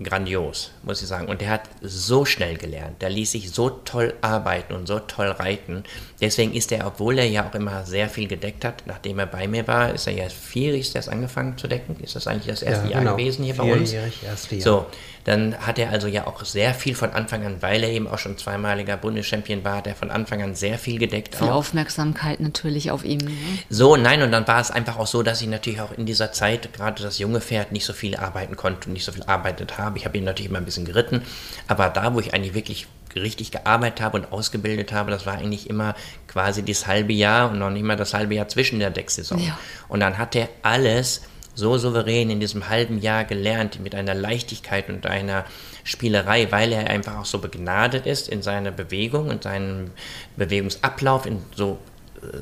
[0.02, 1.26] grandios, muss ich sagen.
[1.28, 3.02] Und der hat so schnell gelernt.
[3.02, 5.84] Der ließ sich so toll arbeiten und so toll reiten.
[6.20, 9.48] Deswegen ist er, obwohl er ja auch immer sehr viel gedeckt hat, nachdem er bei
[9.48, 11.96] mir war, ist er ja vierig erst angefangen zu decken.
[12.00, 13.16] Ist das eigentlich das erste ja, Jahr genau.
[13.16, 13.92] gewesen hier bei uns?
[13.92, 14.62] Erste Jahr.
[14.62, 14.86] So,
[15.24, 18.18] dann hat er also ja auch sehr viel von Anfang an, weil er eben auch
[18.18, 21.34] schon zweimaliger Bundeschampion war, hat er von Anfang an sehr viel gedeckt.
[21.34, 21.56] Viel auch.
[21.56, 23.18] Aufmerksamkeit natürlich auf ihm.
[23.18, 23.32] Ne?
[23.68, 26.32] So, nein, und dann war es einfach auch so, dass ich natürlich auch in dieser
[26.32, 29.78] Zeit, gerade das junge Pferd, nicht so viel arbeiten konnte und nicht so viel arbeitet
[29.78, 29.98] habe.
[29.98, 31.22] Ich habe ihn natürlich immer ein bisschen geritten,
[31.66, 35.68] aber da, wo ich eigentlich wirklich richtig gearbeitet habe und ausgebildet habe, das war eigentlich
[35.68, 35.94] immer
[36.26, 39.38] quasi das halbe Jahr und noch nicht mal das halbe Jahr zwischen der Decksaison.
[39.38, 39.58] Ja.
[39.88, 41.22] Und dann hat er alles
[41.58, 45.44] so souverän in diesem halben Jahr gelernt, mit einer Leichtigkeit und einer
[45.82, 49.90] Spielerei, weil er einfach auch so begnadet ist in seiner Bewegung und seinem
[50.36, 51.78] Bewegungsablauf, in so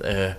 [0.03, 0.33] äh,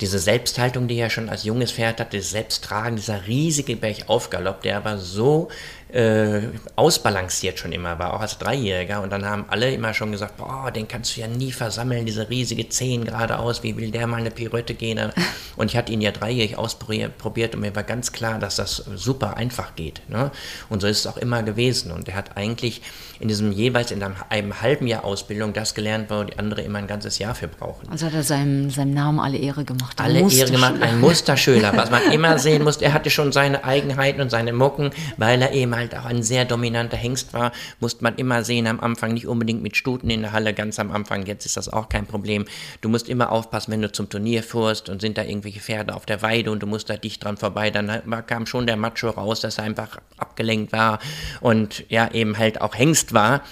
[0.00, 4.76] diese Selbsthaltung, die er schon als junges Pferd hat, das Selbsttragen, dieser riesige Bergaufgalopp, der
[4.76, 5.48] aber so
[5.92, 9.02] äh, ausbalanciert schon immer war, auch als Dreijähriger.
[9.02, 12.30] Und dann haben alle immer schon gesagt, boah, den kannst du ja nie versammeln, diese
[12.30, 15.12] riesige Zehen geradeaus, wie will der mal eine Pirouette gehen?
[15.56, 19.36] Und ich hatte ihn ja dreijährig ausprobiert und mir war ganz klar, dass das super
[19.36, 20.00] einfach geht.
[20.08, 20.30] Ne?
[20.70, 21.92] Und so ist es auch immer gewesen.
[21.92, 22.80] Und er hat eigentlich
[23.20, 26.78] in diesem jeweils in einem, einem halben Jahr Ausbildung das gelernt, wo die andere immer
[26.78, 27.88] ein ganzes Jahr für brauchen.
[27.88, 30.00] Also hat er seinem, seinem Namen alle Ehre gemacht.
[30.00, 32.78] Alle Ehre gemacht, ein Musterschüler, was man immer sehen muss.
[32.78, 36.44] Er hatte schon seine Eigenheiten und seine Mucken, weil er eben halt auch ein sehr
[36.44, 40.32] dominanter Hengst war, musste man immer sehen am Anfang, nicht unbedingt mit Stuten in der
[40.32, 42.44] Halle, ganz am Anfang, jetzt ist das auch kein Problem.
[42.80, 46.06] Du musst immer aufpassen, wenn du zum Turnier fuhrst und sind da irgendwelche Pferde auf
[46.06, 49.40] der Weide und du musst da dicht dran vorbei, dann kam schon der Macho raus,
[49.40, 50.98] dass er einfach abgelenkt war
[51.40, 53.42] und ja, eben halt auch Hengst war.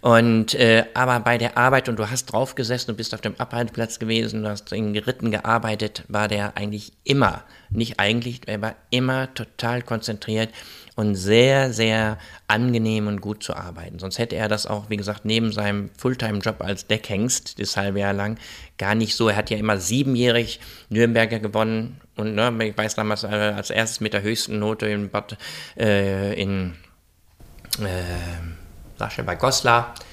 [0.00, 3.34] Und äh, aber bei der Arbeit und du hast drauf gesessen, du bist auf dem
[3.38, 8.76] Abhalteplatz gewesen, du hast in Geritten gearbeitet, war der eigentlich immer, nicht eigentlich, er war
[8.90, 10.50] immer total konzentriert
[11.00, 13.98] und sehr, sehr angenehm und gut zu arbeiten.
[13.98, 18.12] Sonst hätte er das auch, wie gesagt, neben seinem Fulltime-Job als Deckhengst, das halbe Jahr
[18.12, 18.38] lang,
[18.76, 19.30] gar nicht so.
[19.30, 20.60] Er hat ja immer siebenjährig
[20.90, 25.08] Nürnberger gewonnen und ne, ich weiß damals äh, als erstes mit der höchsten Note in
[25.08, 25.38] Bad,
[25.78, 26.74] äh, in
[28.98, 30.09] Sascha bei Goslar äh,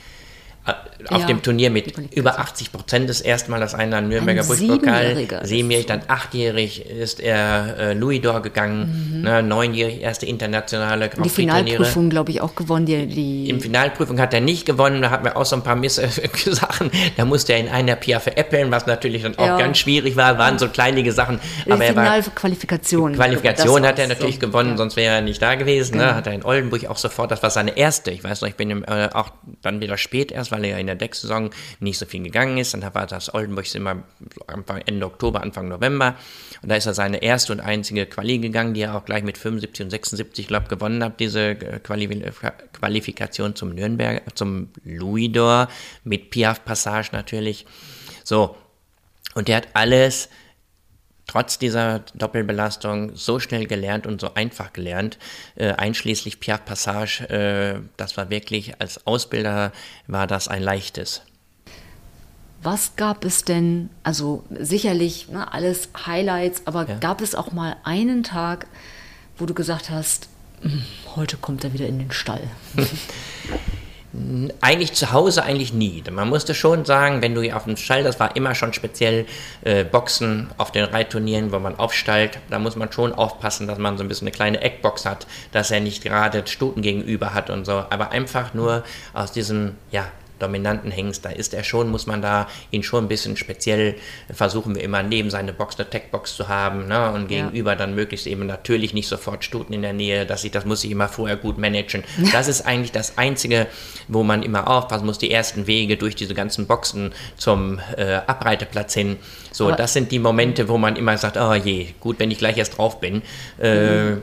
[1.10, 4.41] auf Ja, dem Turnier die mit über 80 Prozent das erste Mal, dass einer Nürnberger
[4.41, 10.25] Ein Buschpokal, ist siebenjährig, dann achtjährig ist er äh, Louis d'Or gegangen, ne, neunjährig erste
[10.25, 11.10] internationale Mhm.
[11.10, 11.65] Die Grand Prix-Turniere.
[11.77, 12.86] Finalprüfung, glaube ich, auch gewonnen.
[12.86, 15.75] Die, die Im Finalprüfung hat er nicht gewonnen, da hatten wir auch so ein paar
[15.75, 16.91] Miss-Sachen.
[17.17, 19.58] Da musste er in einer Pia veräppeln, was natürlich dann auch Ja.
[19.58, 21.39] ganz schwierig war, waren so kleinige Sachen.
[21.65, 23.13] die Aber er war Finalqualifikation.
[23.13, 24.41] Qualifikation Das hat er natürlich so.
[24.41, 25.93] gewonnen, sonst wäre er nicht da gewesen.
[25.93, 26.06] Genau.
[26.06, 26.15] Ne?
[26.15, 28.12] Hat er in Oldenburg auch sofort, das war seine erste.
[28.12, 29.30] Ich weiß noch, ich bin im, äh, auch
[29.62, 32.73] dann wieder spät erst, weil er ja in der Decksaison nicht so viel gegangen ist.
[32.73, 34.03] Dann war das Oldenburg immer
[34.85, 36.15] Ende Oktober, Anfang November.
[36.61, 39.37] Und da ist er seine erste und einzige Quali gegangen, die er auch gleich mit
[39.37, 42.07] 75 und 76, glaube gewonnen hat, diese äh, Quali
[42.73, 45.67] Qualifikation zum Nürnberg, zum Louis d'Or,
[46.03, 47.65] mit Piaf Passage natürlich.
[48.23, 48.55] So.
[49.35, 50.29] Und der hat alles
[51.27, 55.17] trotz dieser Doppelbelastung so schnell gelernt und so einfach gelernt,
[55.55, 59.71] äh, einschließlich Piaf Passage, äh, das war wirklich, als Ausbilder
[60.07, 61.21] war das ein leichtes.
[62.63, 66.95] Was gab es denn, also sicherlich ne, alles Highlights, aber Ja.
[66.97, 68.65] gab es auch mal einen Tag,
[69.37, 70.27] wo du gesagt hast,
[70.61, 70.83] "Hm,
[71.15, 72.47] heute kommt er wieder in den Stall?
[74.62, 76.03] Eigentlich zu Hause eigentlich nie.
[76.12, 79.25] Man musste schon sagen, wenn du hier auf dem Stall, das war immer schon speziell
[79.63, 83.97] äh, Boxen auf den Reitturnieren, wo man aufstallt, da muss man schon aufpassen, dass man
[83.97, 87.65] so ein bisschen eine kleine Eckbox hat, dass er nicht gerade Stuten gegenüber hat und
[87.65, 87.84] so.
[87.89, 90.06] Aber einfach nur aus diesem, ja,
[90.39, 93.95] dominanten Hengst, da ist er schon, muss man da ihn schon ein bisschen speziell
[94.34, 97.12] versuchen wir immer neben seine Box eine Tech-Box zu haben ne?
[97.12, 97.43] und Ja.
[97.45, 100.84] gegenüber dann möglichst eben natürlich nicht sofort Stuten in der Nähe, dass ich, das muss
[100.84, 102.04] ich immer vorher gut managen.
[102.34, 103.67] Das ist eigentlich das Einzige,
[104.08, 108.93] wo man immer aufpassen muss, die ersten Wege durch diese ganzen Boxen zum äh, Abreiteplatz
[108.93, 109.17] hin.
[109.52, 112.38] So, Aber- das sind die Momente, wo man immer sagt, oh je, gut, wenn ich
[112.38, 113.21] gleich erst drauf bin.
[113.60, 114.17] Äh,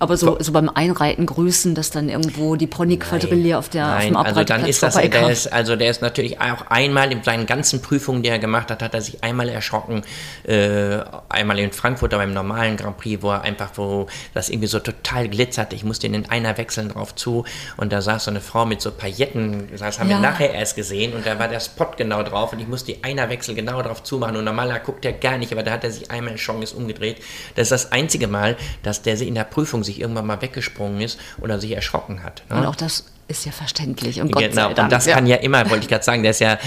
[0.00, 4.14] Aber so, so beim Einreiten grüßen, dass dann irgendwo die Pony-Quadrille auf, der, auf dem
[4.14, 7.46] Nein, also dann ist das, der ist, also der ist natürlich auch einmal in seinen
[7.46, 10.02] ganzen Prüfungen, die er gemacht hat, hat er sich einmal erschrocken,
[10.44, 14.80] äh, einmal in Frankfurt beim normalen Grand Prix, wo er einfach, wo das irgendwie so
[14.80, 15.74] total glitzert.
[15.74, 17.44] Ich musste ihn in einer wechseln drauf zu
[17.76, 20.16] und da saß so eine Frau mit so Pailletten, das haben Ja.
[20.16, 23.04] wir nachher erst gesehen und da war der Spot genau drauf und ich musste die
[23.04, 25.90] einer Wechsel genau drauf zumachen und normaler guckt er gar nicht, aber da hat er
[25.90, 27.18] sich einmal schon ist umgedreht.
[27.54, 31.18] Das ist das einzige Mal, dass der in der Prüfung sich irgendwann mal weggesprungen ist
[31.40, 32.42] oder sich erschrocken hat.
[32.48, 32.56] ne?
[32.56, 34.20] Und auch das ist ja verständlich.
[34.20, 34.78] Und Gott Genau, sei Dank.
[34.78, 36.58] und das kann ja immer, wollte ich gerade sagen, der ist ja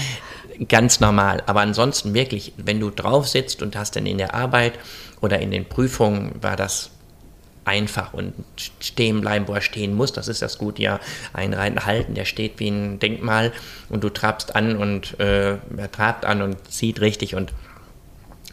[0.68, 1.42] ganz normal.
[1.46, 4.74] Aber ansonsten wirklich, wenn du drauf sitzt und hast dann in der Arbeit
[5.20, 6.90] oder in den Prüfungen, war das
[7.66, 8.34] einfach und
[8.80, 10.12] stehen bleiben, wo er stehen muss.
[10.12, 11.00] Das ist das Gute, ja.
[11.32, 13.52] Einreiten, halten, der steht wie ein Denkmal
[13.88, 17.52] und du trabst an und äh, er trabt an und zieht richtig und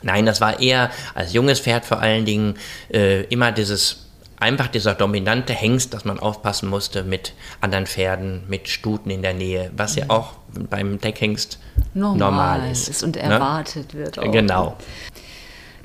[0.03, 2.55] Nein, das war eher als junges Pferd vor allen Dingen
[2.91, 4.07] äh, immer dieses
[4.41, 9.33] einfach dieser dominante Hengst, dass man aufpassen musste mit anderen Pferden, mit Stuten in der
[9.33, 10.33] Nähe, was ja auch
[10.69, 11.59] beim Deckhengst
[11.93, 12.89] normal, normal ist.
[12.89, 13.21] ist und ne?
[13.21, 14.19] erwartet wird.
[14.19, 14.31] Auch.
[14.31, 14.77] Genau.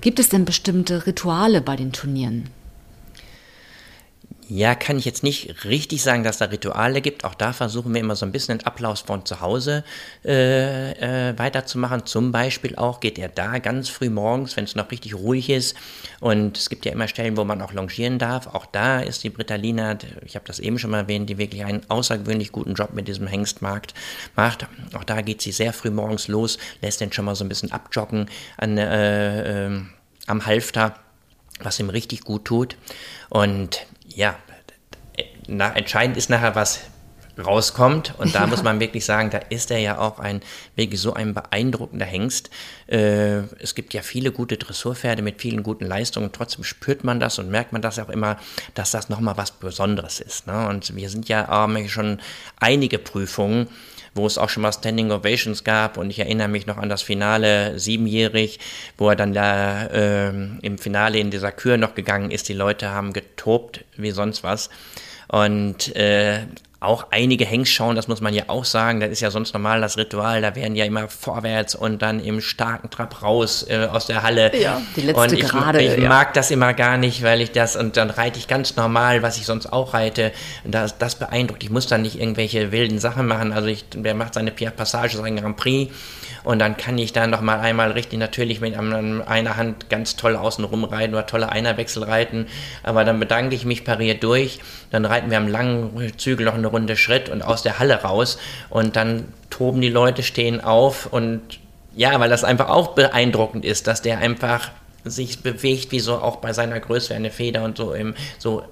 [0.01, 2.51] Gibt es denn bestimmte Rituale bei den Turnieren?
[4.49, 7.25] Ja, kann ich jetzt nicht richtig sagen, dass da Rituale gibt.
[7.25, 9.83] Auch da versuchen wir immer so ein bisschen den Applaus von zu Hause
[10.25, 12.07] äh, äh, weiterzumachen.
[12.07, 15.75] Zum Beispiel auch geht er da ganz früh morgens, wenn es noch richtig ruhig ist.
[16.21, 18.47] Und es gibt ja immer Stellen, wo man auch longieren darf.
[18.47, 21.83] Auch da ist die Britalina, ich habe das eben schon mal erwähnt, die wirklich einen
[21.89, 23.95] außergewöhnlich guten Job mit diesem Hengstmarkt
[24.37, 24.69] macht.
[24.95, 27.73] Auch da geht sie sehr früh morgens los, lässt den schon mal so ein bisschen
[27.73, 29.81] abjoggen an, äh, äh,
[30.29, 30.95] am Halfter,
[31.59, 32.77] was ihm richtig gut tut.
[33.29, 34.35] Und ja,
[35.47, 36.81] na, entscheidend ist nachher, was
[37.39, 38.15] rauskommt.
[38.17, 40.41] Und da muss man wirklich sagen, da ist er ja auch ein
[40.75, 42.49] wirklich so ein beeindruckender Hengst.
[42.87, 46.33] Äh, es gibt ja viele gute Dressurpferde mit vielen guten Leistungen.
[46.33, 48.39] Trotzdem spürt man das und merkt man das auch immer,
[48.73, 50.47] dass das nochmal was Besonderes ist.
[50.47, 50.67] Ne?
[50.67, 52.21] Und wir sind ja auch schon
[52.59, 53.69] einige Prüfungen
[54.17, 57.03] wo es auch schon mal Standing Ovations gab und ich erinnere mich noch an das
[57.03, 58.59] Finale siebenjährig,
[58.97, 62.49] wo er dann da ähm, im Finale in dieser Kür noch gegangen ist.
[62.49, 64.71] Die Leute haben getobt wie sonst was
[65.29, 66.41] und äh,
[66.79, 69.97] auch einige Hengstschauen, das muss man ja auch sagen, das ist ja sonst normal das
[69.97, 74.23] Ritual, da werden ja immer vorwärts und dann im starken Trab raus äh, aus der
[74.23, 74.55] Halle.
[74.61, 76.09] Ja, die letzte und ich, Gerade, ich ja.
[76.09, 79.39] mag das immer gar nicht, weil ich das, und dann reite ich ganz normal, was
[79.39, 80.33] ich sonst auch reite.
[80.65, 81.65] Und das, das beeindruckt.
[81.65, 83.53] Ich muss dann nicht irgendwelche wilden Sachen machen.
[83.53, 85.93] Also ich, der macht seine Pierre Passage, sein Grand Prix.
[86.47, 90.37] Und dann kann ich da noch mal einmal richtig natürlich mit einer Hand ganz toll
[90.37, 92.47] außen rumreiten oder tolle Einerwechsel reiten.
[92.85, 94.61] Aber dann bedanke ich mich, pariert durch.
[94.93, 98.39] Dann reiten wir am langen Zügel noch eine Runde Schritt und aus der Halle raus.
[98.71, 101.41] Und dann toben die Leute, stehen auf und
[101.97, 104.71] ja, weil das einfach auch beeindruckend ist, dass der einfach
[105.03, 108.63] sich bewegt, wie so auch bei seiner Größe eine Feder und so im, so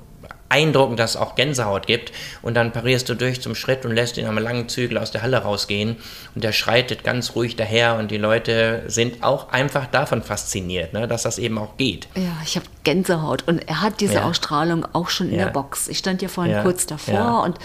[0.54, 2.12] beeindruckend, dass es auch Gänsehaut gibt.
[2.42, 5.22] Und dann parierst du durch zum Schritt und lässt ihn am langen Zügel aus der
[5.22, 5.96] Halle rausgehen.
[6.34, 11.08] Und der schreitet ganz ruhig daher und die Leute sind auch einfach davon fasziniert, ne,
[11.08, 12.08] dass das eben auch geht.
[12.14, 13.46] Ja, ich habe Gänsehaut.
[13.46, 14.24] Und er hat diese ja.
[14.24, 15.46] Ausstrahlung auch schon in ja.
[15.46, 15.88] der Box.
[15.88, 16.62] Ich stand ja vorhin ja.
[16.62, 17.58] kurz davor und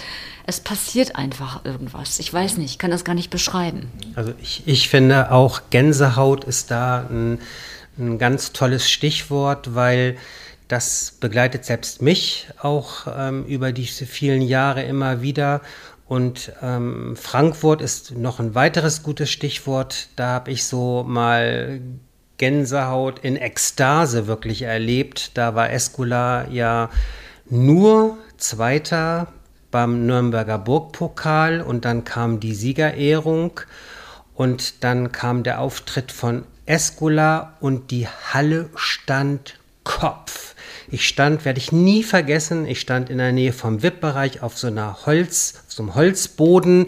[0.46, 2.18] es passiert einfach irgendwas.
[2.20, 3.92] Ich weiß nicht, ich kann das gar nicht beschreiben.
[4.16, 7.40] Also ich, ich finde auch Gänsehaut ist da ein,
[8.00, 10.18] ein ganz tolles Stichwort, weil
[10.70, 15.62] das begleitet selbst mich auch ähm, über diese vielen Jahre immer wieder.
[16.08, 20.08] Und ähm, Frankfurt ist noch ein weiteres gutes Stichwort.
[20.16, 21.82] Da habe ich so mal
[22.38, 25.38] Gänsehaut in Ekstase wirklich erlebt.
[25.38, 26.90] Da war Escola ja
[27.50, 29.28] nur Zweiter
[29.72, 33.60] beim Nürnberger Burgpokal und dann kam die Siegerehrung
[34.36, 40.49] und dann kam der Auftritt von Escola und die Halle stand Kopf.
[40.92, 44.68] Ich stand, werde ich nie vergessen, ich stand in der Nähe vom VIP-Bereich auf so
[44.68, 46.88] einer Holz, auf so einem Holzboden.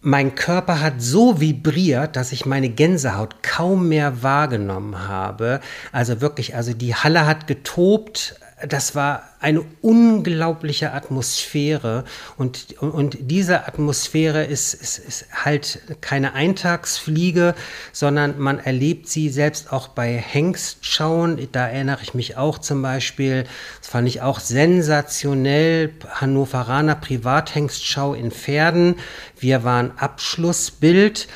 [0.00, 5.60] Mein Körper hat so vibriert, dass ich meine Gänsehaut kaum mehr wahrgenommen habe.
[5.92, 8.36] Also wirklich, also die Halle hat getobt,
[8.68, 12.04] das war eine unglaubliche Atmosphäre
[12.38, 17.54] und, und diese Atmosphäre ist, ist, ist halt keine Eintagsfliege,
[17.92, 21.48] sondern man erlebt sie selbst auch bei Hengstschauen.
[21.52, 23.44] Da erinnere ich mich auch zum Beispiel,
[23.80, 28.96] das fand ich auch sensationell, Hannoveraner Privathengstschau in Pferden.
[29.38, 31.28] Wir waren Abschlussbild.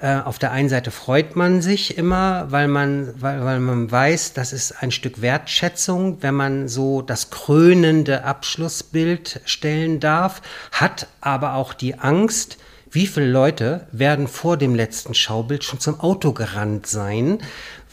[0.00, 4.34] Äh, auf der einen Seite freut man sich immer, weil man, weil, weil man weiß,
[4.34, 11.54] das ist ein Stück Wertschätzung, wenn man so das krönende Abschlussbild stellen darf, hat aber
[11.54, 12.58] auch die Angst,
[12.90, 17.38] wie viele Leute werden vor dem letzten Schaubild schon zum Auto gerannt sein,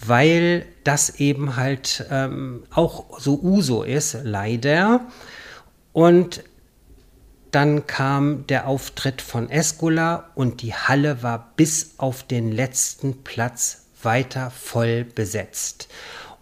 [0.06, 5.02] weil das eben halt ähm, auch so Uso ist, leider.
[5.94, 6.44] Und
[7.54, 13.86] dann kam der Auftritt von Escola und die Halle war bis auf den letzten Platz
[14.02, 15.88] weiter voll besetzt.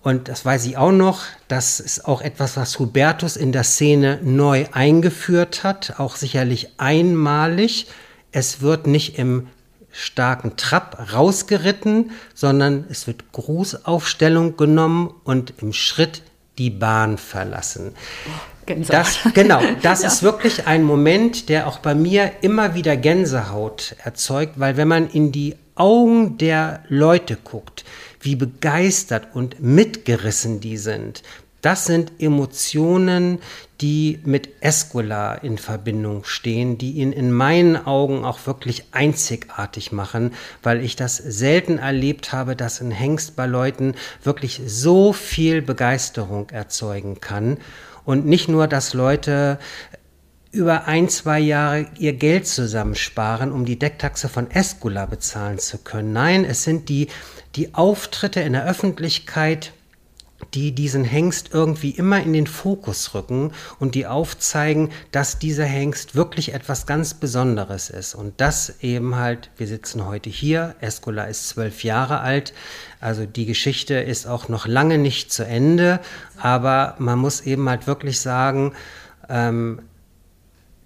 [0.04, 4.19] Und das weiß ich auch noch, das ist auch etwas, was Hubertus in der Szene
[4.24, 7.88] neu eingeführt hat, auch sicherlich einmalig.
[8.32, 9.47] Es wird nicht im
[9.91, 16.24] starken Trab rausgeritten, sondern es wird Grußaufstellung genommen und im Schritt
[16.58, 17.93] die Bahn verlassen.
[18.75, 20.07] Das, genau, das ja.
[20.07, 25.10] ist wirklich ein Moment, der auch bei mir immer wieder Gänsehaut erzeugt, weil wenn man
[25.10, 27.86] in die Augen der Leute guckt,
[28.19, 31.23] wie begeistert und mitgerissen die sind,
[31.62, 33.39] das sind Emotionen,
[33.81, 40.34] die mit Escola in Verbindung stehen, die ihn in meinen Augen auch wirklich einzigartig machen,
[40.63, 46.49] weil ich das selten erlebt habe, dass ein Hengst bei Leuten wirklich so viel Begeisterung
[46.49, 47.57] erzeugen kann.
[48.05, 49.59] Und nicht nur, dass Leute
[50.51, 56.11] über ein, zwei Jahre ihr Geld zusammensparen, um die Decktaxe von Escula bezahlen zu können.
[56.11, 57.07] Nein, es sind die,
[57.55, 59.71] die Auftritte in der Öffentlichkeit,
[60.53, 66.15] die diesen Hengst irgendwie immer in den Fokus rücken und die aufzeigen, dass dieser Hengst
[66.15, 68.15] wirklich etwas ganz Besonderes ist.
[68.15, 72.53] Und das eben halt, wir sitzen heute hier, Escola ist zwölf Jahre alt,
[73.01, 75.99] also die Geschichte ist auch noch lange nicht zu Ende,
[76.37, 78.73] aber man muss eben halt wirklich sagen,
[79.27, 79.81] ähm,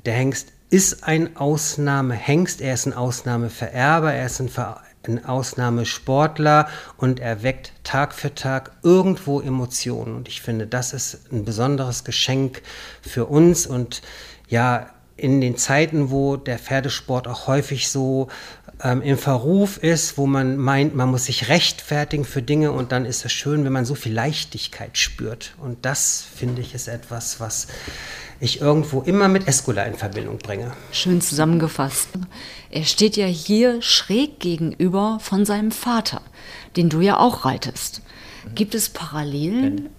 [0.05, 6.67] der Hengst ist ein Ausnahmehengst, er ist ein Ausnahmevererber, er ist ein Ver ein Ausnahmesportler
[6.97, 10.15] und er weckt Tag für Tag irgendwo Emotionen.
[10.15, 12.63] Und ich finde, das ist ein besonderes Geschenk
[13.03, 13.67] für uns.
[13.67, 14.01] Und
[14.47, 18.29] ja, in den Zeiten, wo der Pferdesport auch häufig so
[18.85, 23.05] ähm, im Verruf ist, wo man meint, man muss sich rechtfertigen für Dinge und dann
[23.05, 25.55] ist es schön, wenn man so viel Leichtigkeit spürt.
[25.59, 27.67] Und das finde ich ist etwas, was
[28.39, 30.71] ich irgendwo immer mit Escola in Verbindung bringe.
[30.91, 32.09] Schön zusammengefasst.
[32.69, 36.21] Er steht ja hier schräg gegenüber von seinem Vater,
[36.75, 38.01] den du ja auch reitest.
[38.53, 39.89] Gibt es Parallelen?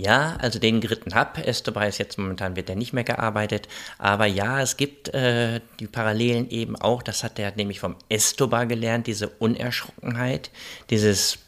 [0.00, 1.36] Ja, also den geritten hab.
[1.46, 3.68] Estobar ist jetzt momentan wird er nicht mehr gearbeitet.
[3.98, 7.02] Aber ja, es gibt äh, die Parallelen eben auch.
[7.02, 10.50] Das hat er nämlich vom Estobar gelernt, diese Unerschrockenheit,
[10.88, 11.38] dieses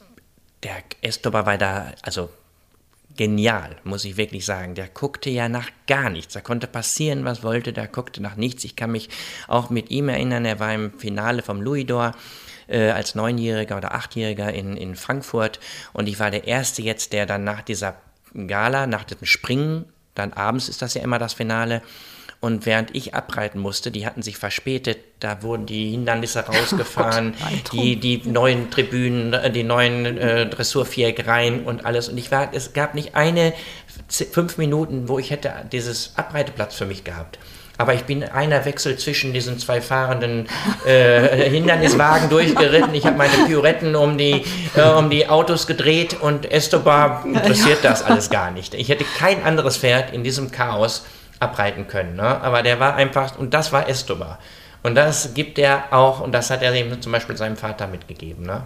[0.63, 2.29] der Estobar war da, also
[3.17, 4.75] genial, muss ich wirklich sagen.
[4.75, 6.35] Der guckte ja nach gar nichts.
[6.35, 8.65] Da konnte passieren, was wollte, der guckte nach nichts.
[8.65, 9.09] Ich kann mich
[9.49, 12.13] auch mit ihm erinnern, er war im Finale vom Louis-D'Or
[12.69, 15.59] äh, als Neunjähriger oder Achtjähriger in, in Frankfurt
[15.95, 17.97] und ich war der Erste jetzt, der dann nach dieser
[18.47, 21.83] Gala, nach dem Springen, dann abends ist das ja immer das Finale,
[22.41, 27.71] Und während ich abreiten musste, die hatten sich verspätet, da wurden die Hindernisse rausgefahren, oh
[27.73, 32.09] die, die neuen Tribünen, äh, die neuen äh, Dressurviereckreihen und alles.
[32.09, 33.55] Und ich war, es gab nicht eine
[34.09, 37.39] fünf Minuten, wo ich hätte dieses Abreiteplatz für mich gehabt.
[37.79, 40.47] Aber ich bin einer Wechsel zwischen diesen zwei fahrenden
[40.87, 42.95] äh, Hinderniswagen durchgeritten.
[42.95, 44.45] Ich habe meine Pirouetten um die,
[44.77, 48.75] äh, um die Autos gedreht und Estobar interessiert das alles gar nicht.
[48.75, 51.05] Ich hätte kein anderes Pferd in diesem Chaos
[51.41, 52.17] abreiten können.
[52.17, 52.23] Ne?
[52.23, 54.39] Aber der war einfach, und das war Estobar.
[54.83, 58.45] Und das gibt er auch, und das hat er eben zum Beispiel seinem Vater mitgegeben.
[58.45, 58.63] Ne?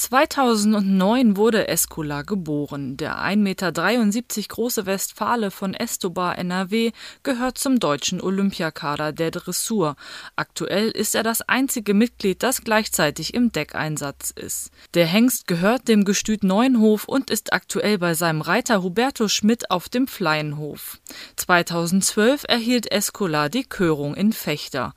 [0.00, 2.96] 2009 wurde Escola geboren.
[2.96, 6.92] Der 1,73 Meter große Westfale von Estobar NRW
[7.22, 9.96] gehört zum deutschen Olympiakader der Dressur.
[10.36, 14.70] Aktuell ist er das einzige Mitglied, das gleichzeitig im Deckeinsatz ist.
[14.94, 19.90] Der Hengst gehört dem Gestüt Neuenhof und ist aktuell bei seinem Reiter Huberto Schmidt auf
[19.90, 20.98] dem Fleinhof.
[21.36, 24.94] 2012 erhielt Escola die Körung in Fechter.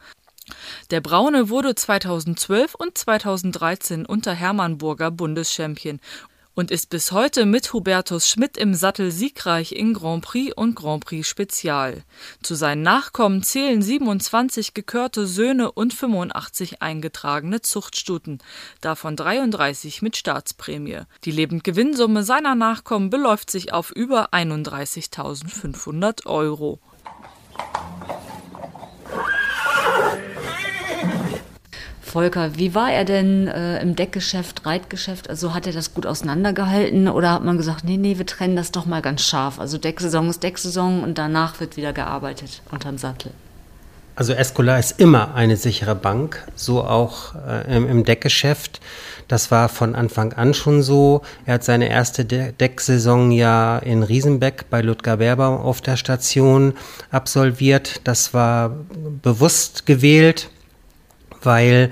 [0.91, 6.00] Der Braune wurde 2012 und 2013 unter Hermann Burger Bundeschampion
[6.56, 11.04] und ist bis heute mit Hubertus Schmidt im Sattel siegreich in Grand Prix und Grand
[11.06, 12.04] Prix Spezial.
[12.41, 18.39] Zu seinen Nachkommen zählen 27 gekörte Söhne und 85 eingetragene Zuchtstuten,
[18.82, 21.02] davon 33 mit Staatsprämie.
[21.26, 26.80] Die Lebendgewinnsumme seiner Nachkommen beläuft sich auf über 31.500 Euro.
[32.14, 35.32] Volker, wie war er denn äh, im Deckgeschäft, Reitgeschäft?
[35.32, 38.72] Also hat er das gut auseinandergehalten oder hat man gesagt, nee, nee, wir trennen das
[38.72, 39.59] doch mal ganz scharf.
[39.59, 43.32] Also Decksaison ist Decksaison und danach wird wieder gearbeitet unterm Sattel.
[44.16, 48.80] Also Escola ist immer eine sichere Bank, so auch äh, im, im, Deckgeschäft.
[49.28, 51.24] Das war von Anfang an schon so.
[51.47, 56.76] Er hat seine erste De Decksaison ja in Riesenbeck bei Ludger Werber auf der Station
[57.09, 58.01] absolviert.
[58.03, 58.70] Das war
[59.24, 60.49] bewusst gewählt
[61.46, 61.91] weil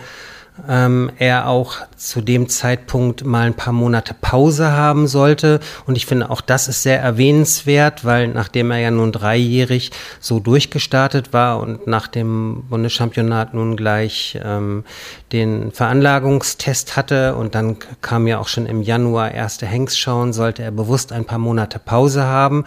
[0.68, 5.60] ähm, er auch zu dem Zeitpunkt mal ein paar Monate Pause haben sollte.
[5.86, 10.39] Und ich finde, auch das ist sehr erwähnenswert, weil nachdem er ja nun dreijährig so
[10.39, 14.84] durchgestartet war und nach dem Bundeschampionat nun gleich ähm,
[15.32, 20.72] den Veranlagungstest hatte und dann kam ja auch schon im Januar erste Hengstschauen, sollte er
[20.72, 22.66] bewusst ein paar Monate Pause haben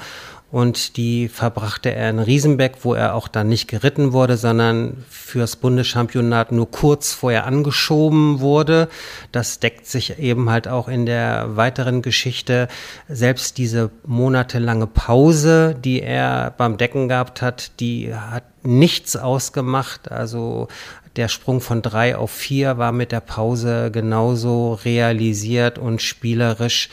[0.54, 5.56] und die verbrachte er in Riesenbeck, wo er auch dann nicht geritten wurde, sondern fürs
[5.56, 8.88] Bundeschampionat nur kurz vorher angeschoben wurde.
[9.32, 12.68] Das deckt sich eben halt auch in der weiteren Geschichte.
[13.08, 20.12] Selbst diese monatelange Pause, die er beim Decken gehabt hat, die hat nichts ausgemacht.
[20.12, 20.68] Also
[21.16, 26.90] der Sprung von drei auf vier war mit der Pause genauso realisiert und spielerisch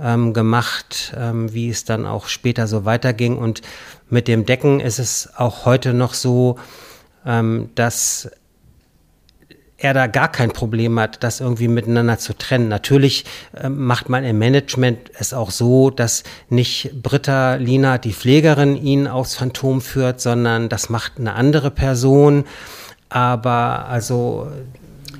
[0.00, 3.36] ähm, gemacht, ähm, wie es dann auch später so weiterging.
[3.36, 3.62] Und
[4.08, 6.58] mit dem Decken ist es auch heute noch so,
[7.26, 8.30] ähm, dass
[9.82, 12.68] er da gar kein Problem hat, das irgendwie miteinander zu trennen.
[12.68, 13.24] Natürlich
[13.54, 19.08] äh, macht man im Management es auch so, dass nicht Britta Lina, die Pflegerin, ihn
[19.08, 22.44] aufs Phantom führt, sondern das macht eine andere Person.
[23.08, 24.48] Aber also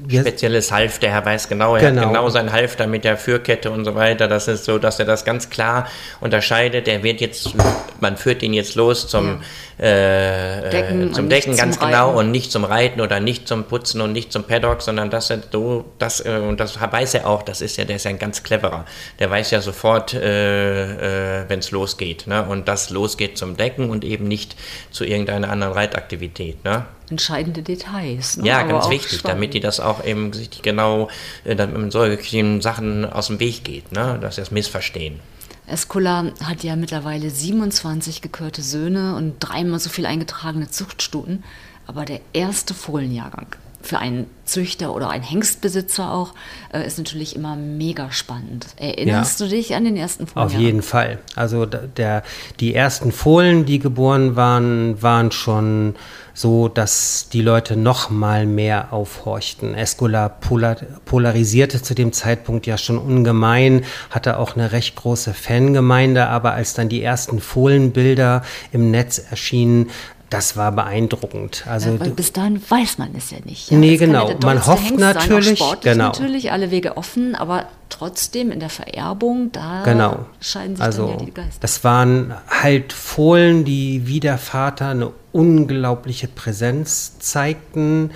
[0.08, 1.08] spezielles Halfter.
[1.08, 2.02] Er weiß genau, er genau.
[2.02, 4.28] hat genau sein Halfter mit der Führkette und so weiter.
[4.28, 5.86] Das ist so, dass er das ganz klar
[6.20, 6.88] unterscheidet.
[6.88, 7.52] Er wird jetzt,
[8.00, 9.42] man führt ihn jetzt los zum,
[9.78, 9.86] ja.
[9.86, 14.00] äh, Decken zum Decken ganz zum genau und nicht zum Reiten oder nicht zum Putzen
[14.00, 17.60] und nicht zum Paddock, sondern das so, das, äh, und das weiß er auch, das
[17.60, 18.84] ist ja, der ist ja ein ganz cleverer.
[19.18, 22.26] Der weiß ja sofort, äh, äh wenn es losgeht.
[22.26, 22.44] Ne?
[22.44, 24.56] Und das losgeht zum Decken und eben nicht
[24.90, 26.64] zu irgendeiner anderen Reitaktivität.
[26.64, 26.84] Ne?
[27.12, 28.38] Entscheidende Details.
[28.38, 28.48] Ne?
[28.48, 29.36] Ja, Aber ganz wichtig, spannend.
[29.36, 31.08] damit die das auch eben sich genau
[31.44, 34.18] äh, mit solchen Sachen aus dem Weg geht, ne?
[34.20, 35.20] dass sie das missverstehen.
[35.66, 41.44] Escola hat ja mittlerweile 27 gekörte Söhne und dreimal so viel eingetragene Zuchtstuten.
[41.86, 43.46] Aber der erste Fohlenjahrgang
[43.82, 46.34] für einen Züchter oder einen Hengstbesitzer auch,
[46.72, 48.66] äh, ist natürlich immer mega spannend.
[48.76, 49.46] Erinnerst ja.
[49.46, 50.46] du dich an den ersten Fohlen?
[50.46, 51.18] Auf jeden Fall.
[51.34, 52.22] Also der,
[52.60, 55.96] die ersten Fohlen, die geboren waren, waren schon
[56.34, 59.74] so, dass die Leute noch mal mehr aufhorchten.
[59.74, 66.26] Escola polar, polarisierte zu dem Zeitpunkt ja schon ungemein, hatte auch eine recht große Fangemeinde,
[66.28, 69.90] aber als dann die ersten Fohlenbilder im Netz erschienen,
[70.32, 71.64] das war beeindruckend.
[71.68, 73.70] Also ja, bis dahin weiß man es ja nicht.
[73.70, 73.76] Ja?
[73.76, 74.34] Nee, genau.
[74.42, 76.04] Man hofft natürlich, sein, genau.
[76.06, 80.26] natürlich alle Wege offen, aber trotzdem in der Vererbung, da genau.
[80.40, 81.58] scheiden sich also, dann ja die Geister.
[81.60, 88.10] Das waren halt Fohlen, die wie der Vater eine unglaubliche Präsenz zeigten,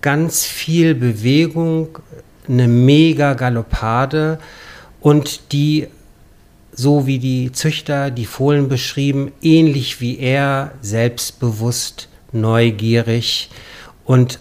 [0.00, 1.98] ganz viel Bewegung,
[2.48, 4.38] eine mega Galoppade
[5.00, 5.88] und die
[6.72, 13.50] so wie die Züchter die Fohlen beschrieben, ähnlich wie er, selbstbewusst, neugierig
[14.04, 14.38] und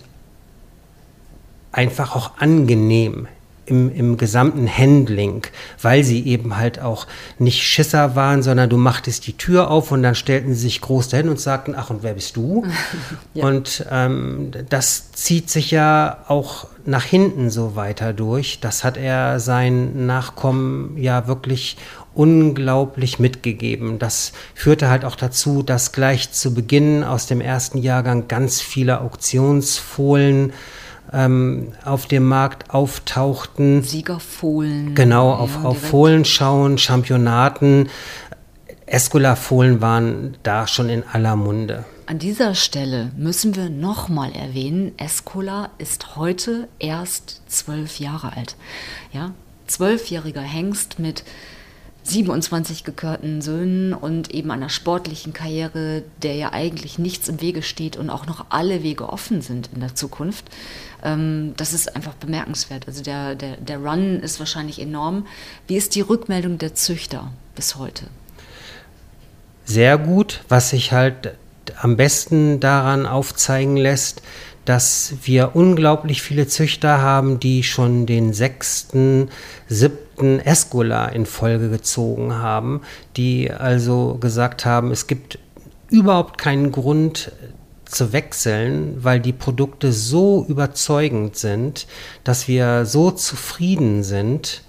[1.72, 3.28] einfach auch angenehm
[3.68, 5.46] im, im gesamten Handling,
[5.82, 7.06] weil sie eben halt auch
[7.38, 11.10] nicht Schisser waren, sondern du machtest die Tür auf und dann stellten sie sich groß
[11.10, 12.66] dahin und sagten, ach und wer bist du?
[13.34, 13.46] ja.
[13.46, 18.60] Und ähm, das zieht sich ja auch nach hinten so weiter durch.
[18.62, 21.78] Das hat er seinen Nachkommen ja wirklich
[22.18, 24.00] unglaublich mitgegeben.
[24.00, 29.02] Das führte halt auch dazu, dass gleich zu Beginn aus dem ersten Jahrgang ganz viele
[29.02, 30.52] Auktionsfohlen
[31.14, 33.84] ähm, auf dem Markt auftauchten.
[33.84, 34.96] Siegerfohlen.
[34.96, 37.90] Genau, auf, ja, auf Fohlenschauen, Championaten.
[38.86, 41.86] Escola-Fohlen waren da schon in aller Munde.
[42.06, 48.56] An dieser Stelle müssen wir nochmal erwähnen, Escola ist heute erst zwölf Jahre alt.
[49.12, 49.32] Ja,
[49.68, 51.26] zwölfjähriger Hengst mit
[52.04, 57.98] 27 gekörten Söhnen und eben einer sportlichen Karriere, der ja eigentlich nichts im Wege steht
[57.98, 60.46] und auch noch alle Wege offen sind in der Zukunft.
[61.08, 62.88] Ähm, das ist einfach bemerkenswert.
[62.88, 65.26] Also der, der, der Run ist wahrscheinlich enorm.
[65.68, 68.06] Wie ist die Rückmeldung der Züchter bis heute?
[69.66, 71.36] Sehr gut, was sich halt
[71.82, 74.22] am besten daran aufzeigen lässt,
[74.66, 79.30] dass wir unglaublich viele Züchter haben, die schon den sechsten,
[79.68, 82.82] siebten Escola in Folge gezogen haben,
[83.16, 85.40] die also gesagt haben, es gibt
[85.90, 87.32] überhaupt keinen Grund
[87.90, 91.88] zu wechseln, weil die Produkte so überzeugend sind,
[92.24, 94.64] dass wir so zufrieden sind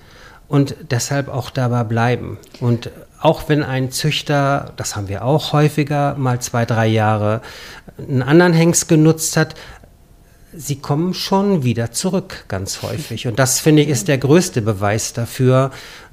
[0.49, 2.39] und deshalb auch dabei bleiben.
[2.61, 2.91] Und
[3.21, 7.43] auch wenn ein Züchter, das haben wir auch häufiger, mal zwei, drei Jahre
[7.99, 9.55] einen anderen Hengst genutzt hat,
[10.53, 13.27] sie kommen schon wieder zurück, ganz häufig.
[13.27, 15.71] Und das, finde ich, ist der größte Beweis dafür,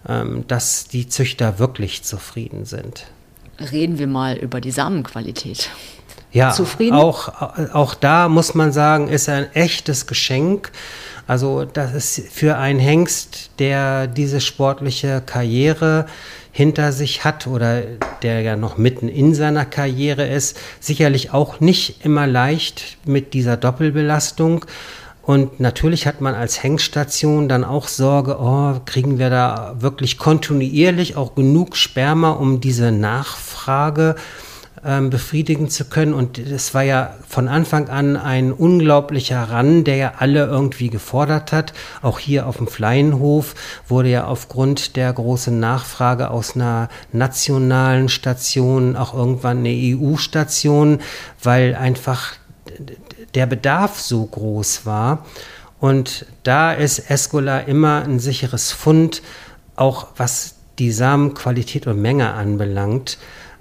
[0.07, 3.05] ähm, dass die Züchter wirklich zufrieden sind.
[3.59, 5.69] Reden wir mal über die Samenqualität.
[6.36, 6.95] Ja, zufrieden?
[6.95, 7.29] Auch,
[7.73, 10.69] auch da muss man sagen, ist ein echtes Geschenk.
[11.27, 16.07] Also das ist für einen Hengst, der diese sportliche Karriere
[16.51, 17.83] hinter sich hat oder
[18.21, 23.55] der ja noch mitten in seiner Karriere ist, sicherlich auch nicht immer leicht mit dieser
[23.55, 24.65] Doppelbelastung.
[25.21, 31.15] Und natürlich hat man als Hengstation dann auch Sorge, oh, kriegen wir da wirklich kontinuierlich
[31.15, 34.44] auch genug Sperma, um diese Nachfrage äh,
[34.84, 36.13] ähm, befriedigen zu können.
[36.13, 41.51] Und es war ja von Anfang an ein unglaublicher Ran, der ja alle irgendwie gefordert
[41.51, 41.73] hat.
[42.01, 43.55] Auch hier auf dem Fleinhof
[43.88, 50.99] wurde ja aufgrund der großen Nachfrage aus einer nationalen Station auch irgendwann eine EU-Station,
[51.41, 52.34] weil einfach
[53.34, 55.26] der Bedarf so groß war.
[55.80, 59.21] Und da ist Escola immer ein sicheres Fund,
[59.76, 63.17] auch was die Samenqualität und Menge anbelangt.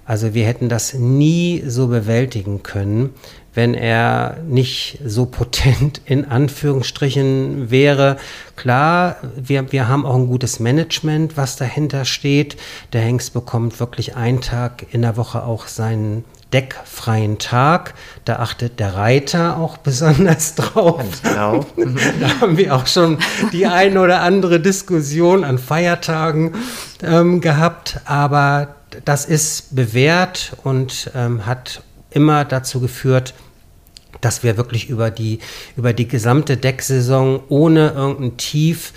[0.07, 3.11] Also wir hätten das nie so bewältigen können,
[3.55, 8.17] wenn er nicht so potent in Anführungsstrichen wäre.
[8.57, 12.57] Klar, wir, wir haben auch ein gutes Management, was dahinter steht.
[12.93, 17.95] Der Hengst bekommt wirklich einen Tag in der Woche auch seinen deckfreien Tag.
[18.25, 21.05] Da achtet der Reiter auch besonders drauf.
[21.23, 21.67] Genau.
[22.21, 23.19] da haben wir auch schon
[23.53, 26.55] die ein oder andere Diskussion an Feiertagen
[27.03, 28.01] ähm, gehabt.
[28.05, 33.35] Aber das ist bewährt und ähm, hat immer dazu geführt,
[34.21, 35.41] dass wir wirklich über die,
[35.77, 38.93] über die gesamte Decksaison ohne irgendein Tief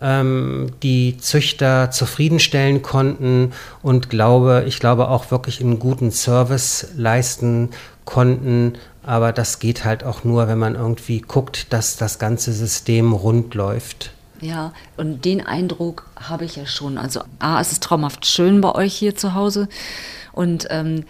[0.00, 7.70] ähm, die Züchter zufriedenstellen konnten und glaube, ich glaube auch wirklich einen guten Service leisten
[8.04, 8.74] konnten.
[9.02, 13.54] Aber das geht halt auch nur, wenn man irgendwie guckt, dass das ganze System rund
[13.54, 14.12] läuft.
[14.40, 16.98] Ja, und den Eindruck habe ich ja schon.
[16.98, 19.68] Also A, es ist traumhaft schön bei euch hier zu Hause.
[20.32, 21.04] Und ähm,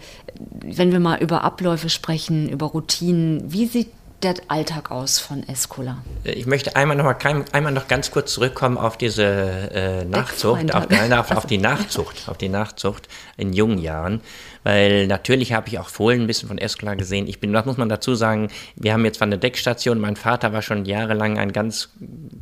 [0.63, 3.91] wenn wir mal über Abläufe sprechen, über Routinen, wie sieht
[4.23, 5.97] der Alltag aus von Escola?
[6.23, 10.85] Ich möchte einmal noch, mal, einmal noch ganz kurz zurückkommen auf diese äh, Nachzucht, auf,
[10.91, 13.07] auf, auf, die Nachzucht, auf die Nachzucht
[13.37, 14.21] in jungen Jahren,
[14.63, 17.27] weil natürlich habe ich auch Fohlen ein bisschen von Escola gesehen.
[17.27, 20.53] Ich bin, das muss man dazu sagen, wir haben jetzt zwar eine Deckstation, mein Vater
[20.53, 21.89] war schon jahrelang ein ganz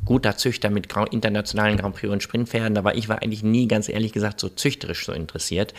[0.05, 4.11] guter Züchter mit internationalen Grand Prix und Sprintpferden, aber ich war eigentlich nie, ganz ehrlich
[4.11, 5.73] gesagt, so züchterisch so interessiert.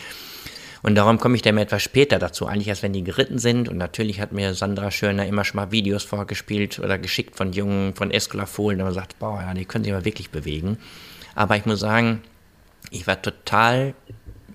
[0.83, 3.69] Und darum komme ich dann etwas später dazu, eigentlich erst wenn die geritten sind.
[3.69, 7.93] Und natürlich hat mir Sandra Schöner immer schon mal Videos vorgespielt oder geschickt von jungen,
[7.93, 10.77] von Escola-Fohlen, und man sagt, boah, ja, die können sich aber wirklich bewegen.
[11.35, 12.23] Aber ich muss sagen,
[12.89, 13.93] ich war total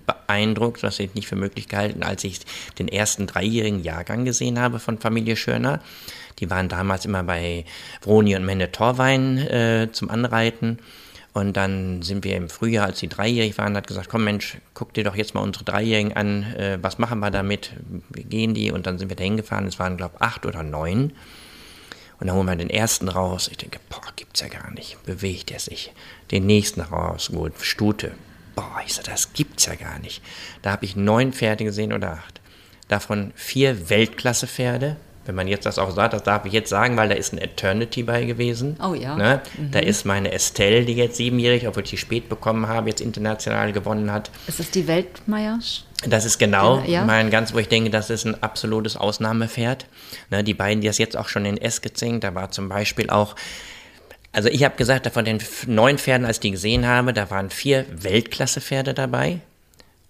[0.07, 2.39] beeindruckt, was ich nicht für möglich gehalten, als ich
[2.79, 5.81] den ersten dreijährigen Jahrgang gesehen habe von Familie Schöner.
[6.39, 7.65] Die waren damals immer bei
[8.01, 10.79] Vroni und Mende Torwein äh, zum Anreiten.
[11.33, 14.93] Und dann sind wir im Frühjahr, als die dreijährig waren, hat gesagt, komm Mensch, guck
[14.95, 17.73] dir doch jetzt mal unsere Dreijährigen an, äh, was machen wir damit?
[18.09, 18.71] Wie gehen die?
[18.71, 21.13] Und dann sind wir da hingefahren, es waren, glaube ich, acht oder neun.
[22.19, 23.49] Und dann holen wir den ersten raus.
[23.51, 24.97] Ich denke, boah, gibt's ja gar nicht.
[25.05, 25.93] Bewegt er sich.
[26.31, 28.13] Den nächsten raus, gut, Stute.
[28.57, 30.23] Boah, ich sage, das gibt's ja gar nicht.
[30.63, 32.41] Da habe ich neun Pferde gesehen oder acht.
[32.87, 34.95] Davon vier Weltklasse-Pferde,
[35.27, 37.37] wenn man jetzt das auch sagt, das darf ich jetzt sagen, weil da ist ein
[37.37, 38.75] Eternity bei gewesen.
[38.83, 39.15] Oh ja.
[39.15, 39.41] Ne?
[39.57, 39.71] Mhm.
[39.71, 43.73] Da ist meine Estelle, die jetzt siebenjährig, obwohl ich die spät bekommen habe, jetzt international
[43.73, 44.31] gewonnen hat.
[44.47, 45.59] Ist das die Weltmeier?
[46.07, 47.03] Das ist genau Ja.
[47.05, 49.85] mein ganz, wo ich denke, das ist ein absolutes Ausnahmepferd.
[50.31, 53.11] Ne, die beiden, die das jetzt auch schon in S gezinkt, da war zum Beispiel
[53.11, 53.35] auch,
[54.37, 57.49] also ich habe gesagt, von den neun Pferden, als ich die gesehen habe, da waren
[57.49, 59.39] vier Weltklasse-Pferde dabei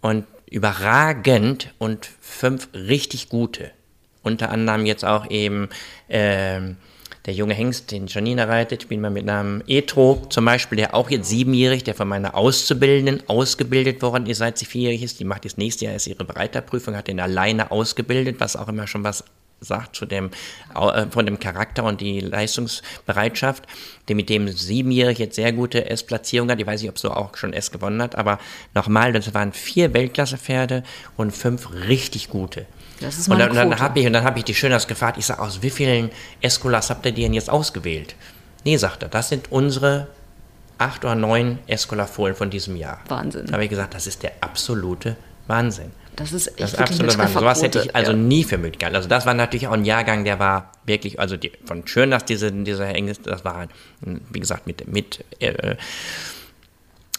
[0.01, 3.71] und überragend und fünf richtig gute.
[4.23, 5.69] Unter anderem jetzt auch eben
[6.09, 6.75] ähm,
[7.25, 11.09] der junge Hengst, den Janina reitet, bin mal mit Namen Etro zum Beispiel, der auch
[11.09, 15.21] jetzt siebenjährig, der von meiner Auszubildenden ausgebildet worden ist, seit sie vierjährig ist.
[15.21, 18.87] Die macht jetzt nächstes Jahr erst ihre Bereiterprüfung, hat den alleine ausgebildet, was auch immer
[18.87, 19.23] schon was
[19.59, 20.29] sagt zu dem,
[20.75, 23.63] äh, von dem Charakter und die Leistungsbereitschaft,
[24.07, 26.59] der mit dem siebenjährig jetzt sehr gute S-Platzierung hat.
[26.59, 28.39] Ich weiß nicht, ob so auch schon S gewonnen hat, aber
[28.73, 30.83] nochmal, das waren vier Weltklasse-Pferde
[31.15, 32.65] und fünf richtig gute.
[32.99, 35.25] Das ist und dann, dann habe ich, und dann habe ich die Schöners gefragt, ich
[35.25, 38.15] sage, aus wie vielen Escolas habt ihr die denn jetzt ausgewählt?
[38.63, 40.07] Nee, sagt er, das sind unsere
[40.77, 42.99] acht oder neun Escola-Fohlen von diesem Jahr.
[43.07, 43.47] Wahnsinn.
[43.47, 45.15] Da habe ich gesagt, das ist der absolute
[45.47, 45.91] Wahnsinn.
[46.17, 47.39] Das ist echt Das ist absolut Wahnsinn.
[47.39, 48.17] Sowas hätte ich also Ja.
[48.17, 48.95] nie für möglich gehalten.
[48.95, 52.25] Also das war natürlich auch ein Jahrgang, der war wirklich, also die, von schön, dass
[52.25, 53.67] diese, dieser Engels, das war,
[54.01, 55.75] wie gesagt, mit, mit äh,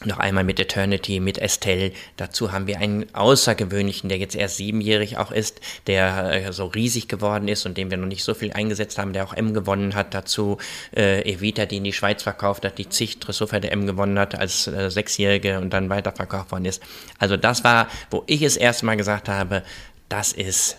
[0.04, 1.92] noch einmal mit Eternity, mit Estelle.
[2.16, 7.08] Dazu haben wir einen außergewöhnlichen, der jetzt erst siebenjährig auch ist, der äh, so riesig
[7.08, 9.94] geworden ist und den wir noch nicht so viel eingesetzt haben, der auch M gewonnen
[9.94, 10.14] hat.
[10.14, 10.58] Dazu
[10.96, 14.66] äh, Evita, die in die Schweiz verkauft hat, die zig Dressurpferde M gewonnen hat als
[14.66, 16.82] äh, Sechsjährige und dann weiterverkauft worden ist.
[17.18, 19.62] Also das war, wo ich es erst mal gesagt habe,
[20.08, 20.78] das ist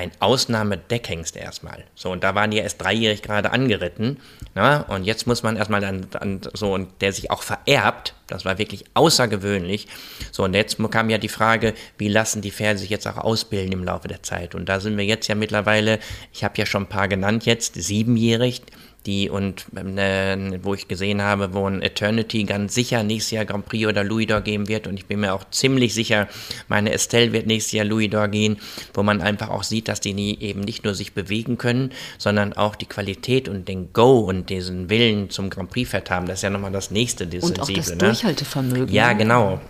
[0.00, 1.84] ein Ausnahmedeckhengst erstmal.
[1.94, 4.18] So, und da waren die erst dreijährig gerade angeritten.
[4.54, 8.46] Na, und jetzt muss man erstmal dann, dann so, und der sich auch vererbt, das
[8.46, 9.88] war wirklich außergewöhnlich.
[10.32, 13.72] So, und jetzt kam ja die Frage, wie lassen die Pferde sich jetzt auch ausbilden
[13.72, 14.54] im Laufe der Zeit?
[14.54, 15.98] Und da sind wir jetzt ja mittlerweile,
[16.32, 18.62] ich habe ja schon ein paar genannt jetzt, siebenjährig,
[19.06, 23.66] die und äh, wo ich gesehen habe, wo ein Eternity ganz sicher nächstes Jahr Grand
[23.66, 26.28] Prix oder Louis d'Or geben wird und ich bin mir auch ziemlich sicher,
[26.68, 28.58] meine Estelle wird nächstes Jahr Louis d'Or gehen,
[28.94, 32.52] wo man einfach auch sieht, dass die nie, eben nicht nur sich bewegen können, sondern
[32.52, 36.26] auch die Qualität und den Go und diesen Willen zum Grand Prix Pferd haben.
[36.26, 38.12] Das ist ja nochmal das nächste, das Und auch das Sensible, ne?
[38.12, 38.94] Durchhaltevermögen.
[38.94, 39.16] Ja, ne?
[39.16, 39.60] genau.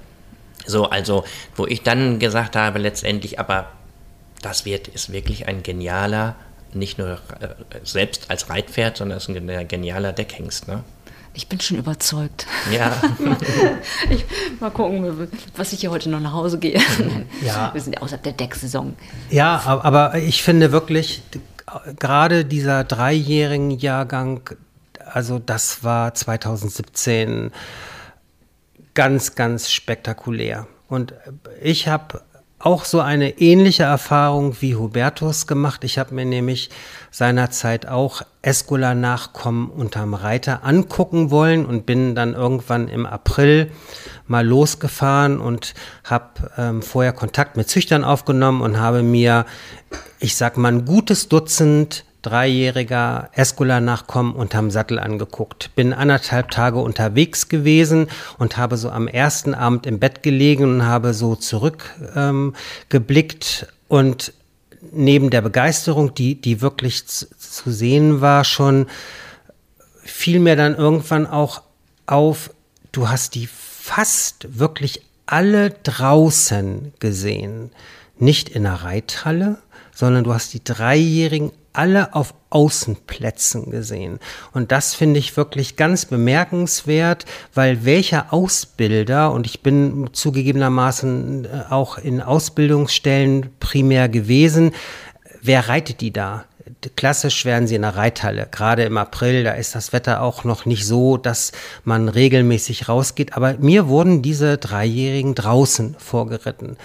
[0.66, 1.24] So, also,
[1.56, 3.70] wo ich dann gesagt habe, letztendlich, aber
[4.42, 6.36] das wird, ist wirklich ein genialer,
[6.74, 7.48] nicht nur äh,
[7.84, 10.82] selbst als Reitpferd, sondern ist ein gen- genialer Deckhengst, ne?
[11.32, 12.46] Ich bin schon überzeugt.
[12.72, 12.92] Ja,
[14.10, 14.24] Ich,
[14.58, 16.80] mal gucken, was ich hier heute noch nach Hause gehe.
[17.42, 17.70] Ja.
[17.72, 18.96] Wir sind ja außerhalb der Decksaison.
[19.30, 21.22] Ja, ab- aber ich finde wirklich,
[21.98, 24.40] gerade dieser dreijährigen Jahrgang,
[25.06, 27.52] also das war 2017
[28.94, 30.66] ganz, ganz spektakulär.
[30.88, 31.14] Und
[31.62, 32.22] ich habe
[32.61, 35.82] auch so eine ähnliche Erfahrung wie Hubertus gemacht.
[35.82, 36.68] Ich habe mir nämlich
[37.11, 43.72] seinerzeit auch Escola-Nachkommen unterm Reiter angucken wollen und bin dann irgendwann im April
[44.26, 49.46] mal losgefahren und habe ähm, vorher Kontakt mit Züchtern aufgenommen und habe mir,
[50.18, 55.74] ich sag mal, ein gutes Dutzend dreijähriger Escola-Nachkommen unterm Sattel angeguckt.
[55.74, 58.08] Bin anderthalb Tage unterwegs gewesen
[58.38, 64.32] und habe so am ersten Abend im Bett gelegen und habe so zurückgeblickt ähm, und
[64.92, 68.86] neben der Begeisterung, die, die wirklich zu, zu sehen war, schon
[70.02, 71.62] fiel mir dann irgendwann auch
[72.06, 72.50] auf,
[72.92, 77.70] du hast die fast wirklich alle draußen gesehen.
[78.18, 79.58] Nicht in der Reithalle,
[79.94, 84.18] sondern du hast die Dreijährigen alle auf Außenplätzen gesehen.
[84.52, 91.48] Und das finde ich wirklich ganz bemerkenswert, weil welcher Ausbilder, und ich bin zugegebenermaßen äh,
[91.70, 94.72] auch in Ausbildungsstellen primär gewesen,
[95.42, 96.44] wer reitet die da?
[96.96, 98.48] Klassisch werden sie in der Reithalle.
[98.50, 101.52] Gerade im April, da ist das Wetter auch noch nicht so, dass
[101.84, 103.36] man regelmäßig rausgeht.
[103.36, 106.76] Aber mir wurden diese Dreijährigen draußen vorgeritten.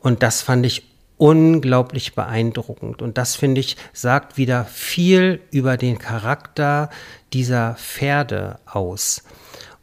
[0.00, 0.84] Und das fand ich
[1.18, 3.02] unglaublich beeindruckend.
[3.02, 6.90] Und das, finde ich, sagt wieder viel über den Charakter
[7.32, 9.22] dieser Pferde aus.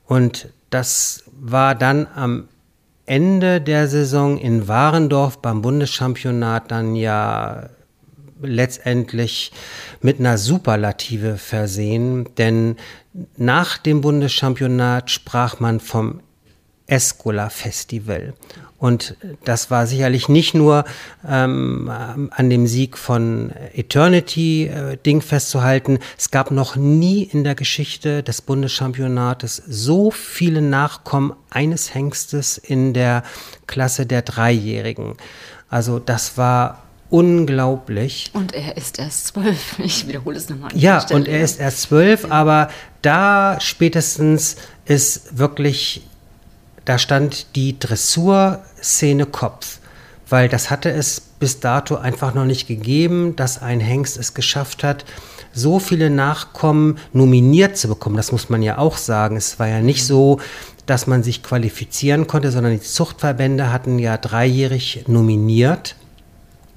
[0.05, 2.49] Und das war dann am
[3.05, 7.69] Ende der Saison in Warendorf beim Bundeschampionat dann ja
[8.41, 9.51] letztendlich
[10.01, 12.77] mit einer Superlative versehen, denn
[13.37, 16.21] nach dem Bundeschampionat sprach man vom
[16.87, 18.33] Escola Festival.
[18.77, 19.15] Und
[19.45, 20.83] das war sicherlich nicht nur
[21.25, 25.99] ähm, an dem Sieg von Eternity äh, Ding festzuhalten.
[26.17, 32.93] Es gab noch nie in der Geschichte des Bundeschampionates so viele Nachkommen eines Hengstes in
[32.93, 33.23] der
[33.67, 35.15] Klasse der Dreijährigen.
[35.69, 38.31] Also das war unglaublich.
[38.33, 39.79] Und er ist erst zwölf.
[39.83, 40.71] Ich wiederhole es nochmal.
[40.75, 42.69] Ja, und er ist erst zwölf, aber
[43.01, 46.01] da spätestens ist wirklich
[46.85, 49.79] da stand die Dressurszene Kopf,
[50.29, 54.83] weil das hatte es bis dato einfach noch nicht gegeben, dass ein Hengst es geschafft
[54.83, 55.05] hat,
[55.53, 58.17] so viele Nachkommen nominiert zu bekommen.
[58.17, 59.37] Das muss man ja auch sagen.
[59.37, 60.39] Es war ja nicht so,
[60.85, 65.95] dass man sich qualifizieren konnte, sondern die Zuchtverbände hatten ja dreijährig nominiert.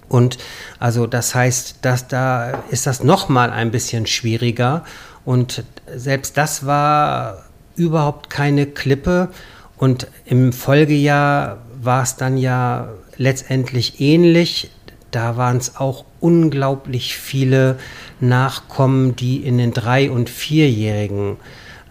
[0.09, 0.39] Und
[0.79, 4.85] also das heißt, dass da ist das noch mal ein bisschen schwieriger.
[5.25, 7.45] Und selbst das war
[7.75, 9.31] überhaupt keine Klippe.
[9.77, 14.71] Und im Folgejahr war es dann ja letztendlich ähnlich.
[15.11, 17.79] Da waren es auch unglaublich viele
[18.21, 21.37] Nachkommen, die in den drei- und vierjährigen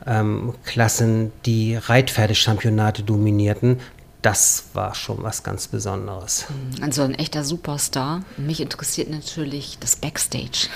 [0.05, 3.79] ähm, Klassen die Reitpferdechampionate dominierten.
[4.21, 6.45] Das war schon was ganz Besonderes.
[6.81, 8.23] Also ein echter Superstar.
[8.37, 10.67] Mich interessiert natürlich das Backstage.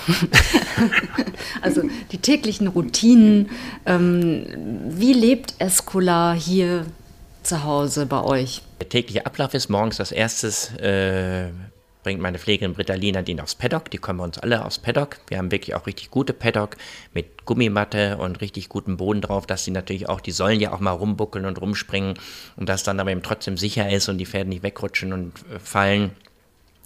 [1.61, 1.81] also
[2.11, 3.49] die täglichen Routinen.
[3.87, 4.45] Ähm,
[4.89, 6.85] wie lebt Escola hier
[7.49, 8.61] zu Hause bei euch?
[8.79, 10.73] Der tägliche Ablauf ist morgens das erstes.
[10.75, 11.49] Äh,
[12.03, 13.89] bringt meine Pflegerin Britta Lina den aufs Paddock.
[13.89, 15.17] Die kommen uns alle aufs Paddock.
[15.27, 16.77] Wir haben wirklich auch richtig gute Paddock
[17.13, 20.79] mit Gummimatte und richtig gutem Boden drauf, dass sie natürlich auch, die sollen ja auch
[20.79, 22.13] mal rumbuckeln und rumspringen
[22.55, 25.59] und dass dann aber eben trotzdem sicher ist und die Pferde nicht wegrutschen und äh,
[25.59, 26.11] fallen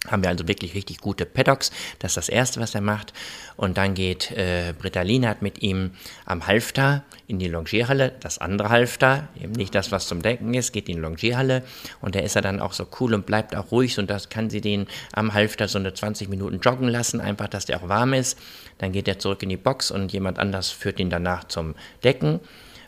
[0.07, 1.71] haben wir also wirklich richtig gute Paddocks.
[1.99, 3.13] Das ist das Erste, was er macht.
[3.55, 5.91] Und dann geht äh, Britta Lienert mit ihm
[6.25, 8.11] am Halfter in die Longierhalle.
[8.19, 11.63] Das andere Halfter, eben nicht das, was zum Denken ist, geht in die Longierhalle.
[12.01, 13.97] Und da ist er dann auch so cool und bleibt auch ruhig.
[13.97, 17.65] Und das kann sie den am Halfter so eine 20 Minuten joggen lassen, einfach, dass
[17.65, 18.37] der auch warm ist.
[18.79, 22.41] Dann geht er zurück in die Box und jemand anders führt ihn danach zum Decken.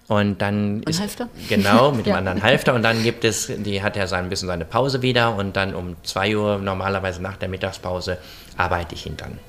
[0.08, 1.30] Und dann ist, Halfter?
[1.50, 2.18] genau mit dem ja.
[2.18, 5.36] anderen Halfter und dann gibt es, die hat er so ein bisschen seine Pause wieder
[5.36, 8.20] und dann um 2 Uhr normalerweise nach der Mittagspause
[8.56, 9.40] arbeite ich ihn dann.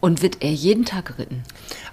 [0.00, 1.44] Und wird er jeden Tag geritten?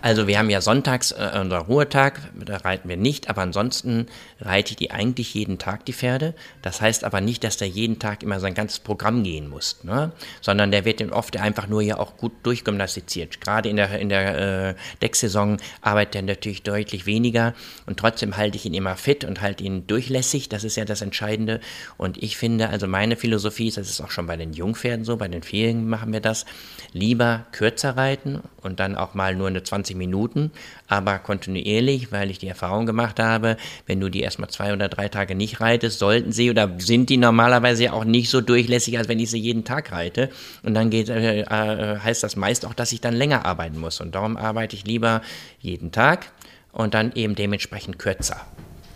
[0.01, 4.07] Also wir haben ja sonntags äh, unser Ruhetag, da reiten wir nicht, aber ansonsten
[4.39, 6.33] reite ich die eigentlich jeden Tag, die Pferde.
[6.61, 10.11] Das heißt aber nicht, dass der jeden Tag immer sein ganzes Programm gehen muss, ne?
[10.41, 13.41] sondern der wird dann oft einfach nur ja auch gut durchgymnastiziert.
[13.41, 17.53] Gerade in der, in der äh, Decksaison arbeitet er natürlich deutlich weniger
[17.85, 21.01] und trotzdem halte ich ihn immer fit und halte ihn durchlässig, das ist ja das
[21.01, 21.59] Entscheidende.
[21.97, 25.17] Und ich finde, also meine Philosophie ist, das ist auch schon bei den Jungpferden so,
[25.17, 26.45] bei den Vierjährigen machen wir das,
[26.93, 30.51] lieber kürzer reiten und dann auch mal nur eine 20 Minuten,
[30.87, 35.09] aber kontinuierlich, weil ich die Erfahrung gemacht habe, wenn du die erstmal zwei oder drei
[35.09, 39.19] Tage nicht reitest, sollten sie oder sind die normalerweise auch nicht so durchlässig, als wenn
[39.19, 40.29] ich sie jeden Tag reite.
[40.63, 44.01] Und dann geht, äh, äh, heißt das meist auch, dass ich dann länger arbeiten muss.
[44.01, 45.21] Und darum arbeite ich lieber
[45.59, 46.31] jeden Tag
[46.71, 48.45] und dann eben dementsprechend kürzer.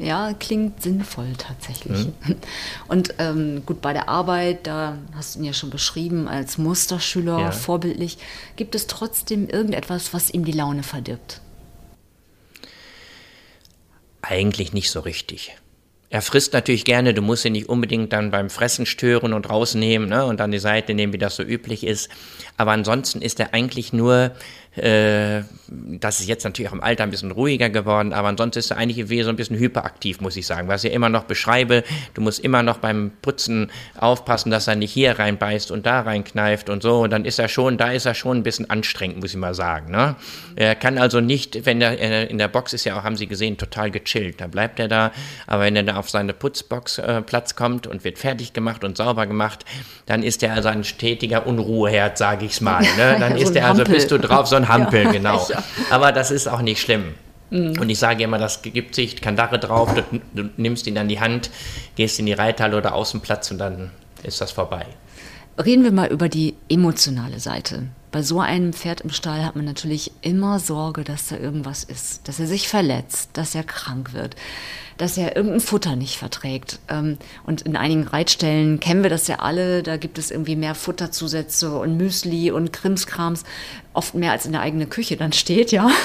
[0.01, 2.07] Ja, klingt sinnvoll tatsächlich.
[2.07, 2.35] Mhm.
[2.87, 7.39] Und ähm, gut, bei der Arbeit, da hast du ihn ja schon beschrieben, als Musterschüler,
[7.39, 7.51] ja.
[7.51, 8.17] vorbildlich.
[8.55, 11.41] Gibt es trotzdem irgendetwas, was ihm die Laune verdirbt?
[14.23, 15.55] Eigentlich nicht so richtig.
[16.09, 20.09] Er frisst natürlich gerne, du musst ihn nicht unbedingt dann beim Fressen stören und rausnehmen
[20.09, 22.09] ne, und an die Seite nehmen, wie das so üblich ist.
[22.57, 24.31] Aber ansonsten ist er eigentlich nur
[24.75, 28.71] äh, das ist jetzt natürlich auch im Alter ein bisschen ruhiger geworden, aber ansonsten ist
[28.71, 30.69] er eigentlich wie so ein bisschen hyperaktiv, muss ich sagen.
[30.69, 34.93] Was ich immer noch beschreibe, du musst immer noch beim Putzen aufpassen, dass er nicht
[34.93, 37.01] hier reinbeißt und da reinkneift und so.
[37.01, 39.53] Und dann ist er schon, da ist er schon ein bisschen anstrengend, muss ich mal
[39.53, 39.91] sagen.
[39.91, 40.15] Ne?
[40.55, 43.57] Er kann also nicht, wenn er in der Box ist ja auch, haben Sie gesehen,
[43.57, 44.39] total gechillt.
[44.39, 45.11] Da bleibt er da,
[45.47, 48.95] aber wenn er da auf seine Putzbox äh, Platz kommt und wird fertig gemacht und
[48.95, 49.65] sauber gemacht,
[50.05, 52.81] dann ist er also ein stetiger Unruheherd, sage ich's mal.
[52.97, 53.17] Ne?
[53.19, 55.47] Dann ist er also, bist du drauf, so ein Hampel, ja, genau.
[55.89, 57.13] Aber das ist auch nicht schlimm.
[57.51, 57.79] Mhm.
[57.79, 60.03] Und ich sage immer, das gibt sich Kandare drauf, du,
[60.33, 61.51] du, nimmst ihn an die Hand,
[61.95, 63.91] gehst in die Reithalle oder Außenplatz und dann
[64.23, 64.85] ist das vorbei.
[65.63, 67.89] Reden wir mal über die emotionale Seite.
[68.11, 72.27] bei so einem Pferd im Stall hat man natürlich immer Sorge, dass da irgendwas ist,
[72.27, 74.35] dass er sich verletzt, dass er krank wird,
[75.01, 76.77] dass er irgendein Futter nicht verträgt.
[76.87, 80.75] Ähm, und in einigen Reitstellen kennen wir das ja alle, da gibt es irgendwie mehr
[80.75, 83.43] Futterzusätze und Müsli und Krimskrams,
[83.93, 85.89] oft mehr als in der eigenen Küche dann steht, ja.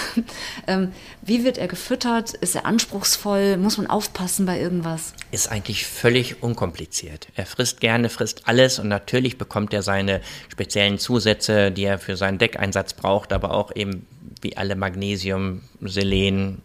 [0.68, 0.92] Ähm,
[1.22, 2.34] wie wird er gefüttert?
[2.34, 3.56] Ist er anspruchsvoll?
[3.56, 5.12] Muss man aufpassen bei irgendwas?
[5.30, 7.28] Ist eigentlich völlig unkompliziert.
[7.36, 12.16] Er frisst gerne, frisst alles und natürlich bekommt er seine speziellen Zusätze, die er für
[12.16, 14.06] seinen Deckeinsatz braucht, aber auch eben
[14.40, 16.62] wie alle Magnesium, Selen,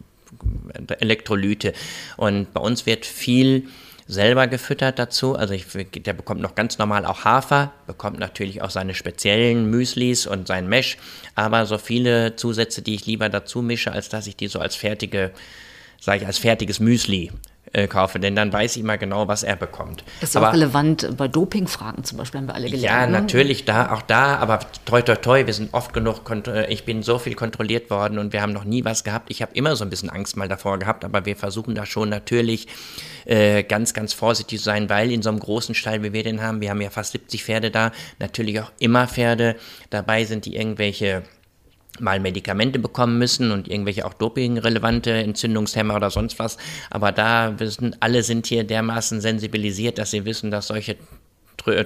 [0.99, 1.73] Elektrolyte.
[2.17, 3.67] Und bei uns wird viel
[4.07, 5.35] selber gefüttert dazu.
[5.35, 10.27] Also ich, der bekommt noch ganz normal auch Hafer, bekommt natürlich auch seine speziellen Müslis
[10.27, 10.97] und sein Mesh,
[11.35, 14.75] aber so viele Zusätze, die ich lieber dazu mische, als dass ich die so als
[14.75, 15.31] fertige,
[15.99, 17.31] sage ich, als fertiges Müsli
[17.73, 20.03] äh, kaufe, denn dann weiß ich immer genau, was er bekommt.
[20.21, 22.83] Ist aber, auch relevant bei Dopingfragen zum Beispiel, haben wir alle gelernt.
[22.83, 23.11] Ja, ne?
[23.13, 27.03] natürlich, da, auch da, aber toi, toi, toi, wir sind oft genug, äh, ich bin
[27.03, 29.31] so viel kontrolliert worden und wir haben noch nie was gehabt.
[29.31, 32.09] Ich habe immer so ein bisschen Angst mal davor gehabt, aber wir versuchen da schon
[32.09, 32.67] natürlich
[33.25, 36.41] äh, ganz, ganz vorsichtig zu sein, weil in so einem großen Stall, wie wir den
[36.41, 39.55] haben, wir haben ja fast 70 Pferde da, natürlich auch immer Pferde
[39.89, 41.23] dabei sind, die irgendwelche
[41.99, 46.57] mal Medikamente bekommen müssen und irgendwelche auch dopingrelevante Entzündungshemmer oder sonst was.
[46.89, 50.97] Aber da wissen, alle sind hier dermaßen sensibilisiert, dass sie wissen, dass solche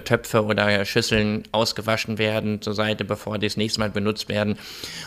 [0.06, 4.58] Töpfe oder Schüsseln ausgewaschen werden zur Seite, bevor die das nächste Mal benutzt werden.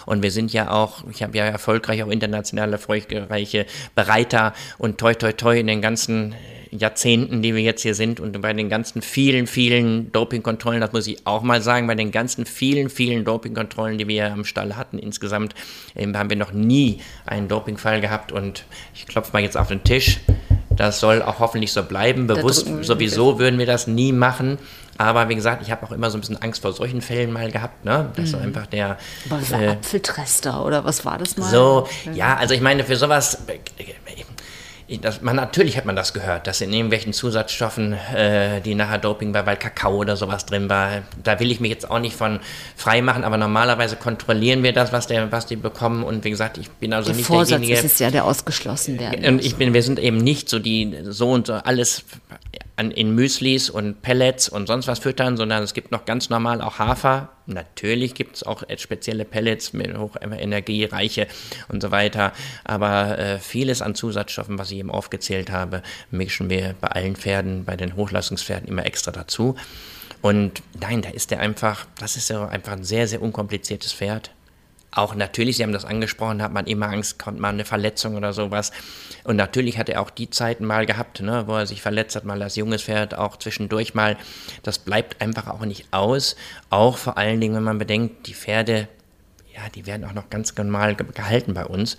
[0.05, 5.15] Und wir sind ja auch, ich habe ja erfolgreich auch internationale erfolgreiche Bereiter und toi
[5.15, 6.35] toi toi in den ganzen
[6.71, 11.07] Jahrzehnten, die wir jetzt hier sind und bei den ganzen vielen, vielen Dopingkontrollen, das muss
[11.07, 14.99] ich auch mal sagen, bei den ganzen vielen, vielen Dopingkontrollen, die wir am Stall hatten
[14.99, 15.55] insgesamt,
[15.97, 18.65] haben wir noch nie einen Dopingfall gehabt und
[18.95, 20.21] ich klopfe mal jetzt auf den Tisch.
[20.79, 22.29] Das soll auch hoffentlich so bleiben.
[22.29, 24.59] Bewusst sowieso würden wir das nie machen.
[24.97, 27.51] Aber wie gesagt, ich habe auch immer so ein bisschen Angst vor solchen Fällen mal
[27.51, 28.13] gehabt, ne?
[28.17, 28.43] Dass mhm.
[28.43, 28.97] einfach der.
[29.29, 31.51] Aber äh, Apfeltrester oder was war das mal?
[31.51, 33.39] So, ja, also ich meine, für sowas
[34.97, 39.35] das, man, natürlich hat man das gehört, dass in irgendwelchen Zusatzstoffen, äh, die nachher Doping
[39.35, 41.03] war, weil Kakao oder sowas drin war.
[41.23, 42.41] Da will ich mich jetzt auch nicht von
[42.75, 46.05] frei machen, aber normalerweise kontrollieren wir das, was, der, was die bekommen.
[46.05, 47.79] Und wie gesagt, ich bin also der nicht Vorsatz derjenige.
[47.79, 49.27] ist es ja, der ausgeschlossen werden.
[49.27, 52.05] Und ich bin, wir sind eben nicht so die so und so alles
[52.79, 56.63] an, in Müslis und Pellets und sonst was füttern, sondern es gibt noch ganz normal
[56.63, 57.31] auch Hafer.
[57.47, 61.27] Natürlich gibt es auch spezielle Pellets mit hochenergiereiche
[61.69, 62.33] und so weiter.
[62.65, 67.65] Aber äh, vieles an Zusatzstoffen, was ich eben aufgezählt habe, mischen wir bei allen Pferden,
[67.65, 69.57] bei den Hochleistungspferden immer extra dazu.
[70.21, 74.31] Und nein, da ist der einfach, das ist ja einfach ein sehr, sehr unkompliziertes Pferd
[74.91, 78.33] auch natürlich, Sie haben das angesprochen, hat man immer Angst, kommt mal eine Verletzung oder
[78.33, 78.73] sowas.
[79.25, 82.25] Und natürlich hat er auch die Zeiten mal gehabt, ne, wo er sich verletzt hat,
[82.25, 84.17] mal als junges Pferd, auch zwischendurch mal.
[84.63, 86.37] Das bleibt einfach auch nicht aus.
[86.71, 88.89] Auch vor allen Dingen, wenn man bedenkt, die Pferde
[89.59, 91.97] ja, die werden auch noch ganz normal gehalten bei uns.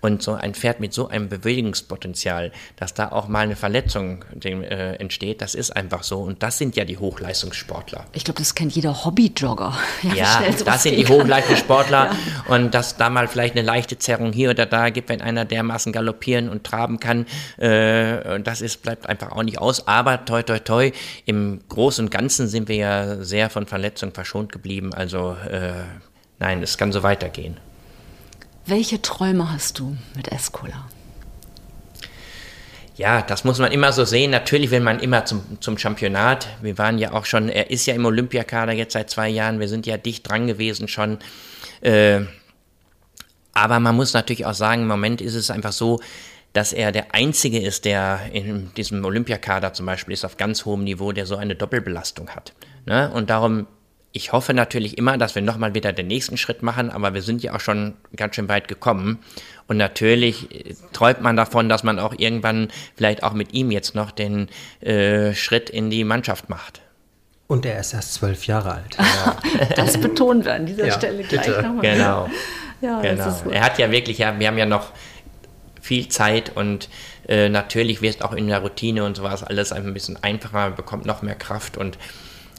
[0.00, 4.96] Und so ein Pferd mit so einem Bewegungspotenzial, dass da auch mal eine Verletzung äh,
[4.96, 6.20] entsteht, das ist einfach so.
[6.20, 8.06] Und das sind ja die Hochleistungssportler.
[8.12, 9.78] Ich glaube, das kennt jeder Hobbyjogger.
[10.02, 12.06] Ja, ja das sind die Hochleistungssportler.
[12.48, 12.54] ja.
[12.54, 15.92] Und dass da mal vielleicht eine leichte Zerrung hier oder da gibt, wenn einer dermaßen
[15.92, 17.26] galoppieren und traben kann,
[17.58, 19.86] äh, das ist, bleibt einfach auch nicht aus.
[19.86, 20.90] Aber toi, toi, toi,
[21.26, 24.92] im Großen und Ganzen sind wir ja sehr von Verletzungen verschont geblieben.
[24.92, 25.72] Also, äh,
[26.42, 27.56] Nein, es kann so weitergehen.
[28.66, 30.88] Welche Träume hast du mit Escola?
[32.96, 34.32] Ja, das muss man immer so sehen.
[34.32, 36.48] Natürlich will man immer zum, zum Championat.
[36.60, 39.60] Wir waren ja auch schon, er ist ja im Olympiakader jetzt seit zwei Jahren.
[39.60, 41.20] Wir sind ja dicht dran gewesen schon.
[41.80, 42.22] Äh,
[43.54, 46.00] aber man muss natürlich auch sagen, im Moment ist es einfach so,
[46.54, 50.82] dass er der Einzige ist, der in diesem Olympiakader zum Beispiel ist auf ganz hohem
[50.82, 52.52] Niveau, der so eine Doppelbelastung hat.
[52.84, 53.12] Ne?
[53.14, 53.68] Und darum
[54.12, 57.42] ich hoffe natürlich immer, dass wir nochmal wieder den nächsten Schritt machen, aber wir sind
[57.42, 59.18] ja auch schon ganz schön weit gekommen.
[59.66, 63.94] Und natürlich äh, träumt man davon, dass man auch irgendwann vielleicht auch mit ihm jetzt
[63.94, 64.48] noch den
[64.80, 66.82] äh, Schritt in die Mannschaft macht.
[67.46, 68.96] Und er ist erst zwölf Jahre alt.
[68.98, 69.36] Ja.
[69.76, 71.80] das betonen wir an dieser ja, Stelle gleich nochmal.
[71.80, 72.28] Genau.
[72.80, 73.34] Ja, genau.
[73.50, 74.90] Er hat ja wirklich, ja, wir haben ja noch
[75.80, 76.88] viel Zeit und
[77.28, 81.22] äh, natürlich wird auch in der Routine und sowas alles ein bisschen einfacher, bekommt noch
[81.22, 81.98] mehr Kraft und